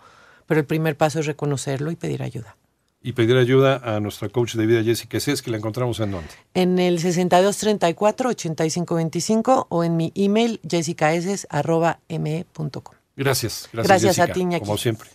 pero 0.48 0.60
el 0.60 0.66
primer 0.66 0.98
paso 0.98 1.20
es 1.20 1.28
reconocerlo 1.28 1.92
y 1.92 1.96
pedir 1.96 2.24
ayuda. 2.24 2.58
Y 3.04 3.14
pedir 3.14 3.38
ayuda 3.38 3.82
a 3.84 4.00
nuestra 4.00 4.30
coach 4.30 4.56
de 4.56 4.66
vida, 4.66 4.82
Jessica 4.82 5.20
Cés, 5.20 5.44
que 5.44 5.52
la 5.52 5.58
encontramos 5.58 6.00
en 6.00 6.10
dónde. 6.10 6.30
En 6.56 6.80
el 6.80 6.98
6234-8525 7.04 9.68
o 9.70 9.84
en 9.84 9.96
mi 9.96 10.12
email 10.16 10.60
jessicaeses.me.com. 10.68 13.03
Gracias. 13.16 13.70
Gracias, 13.72 14.02
Gracias 14.04 14.30
a 14.30 14.34
ti, 14.34 14.42
Iñaki. 14.42 14.66
Como 14.66 14.78
siempre. 14.78 15.10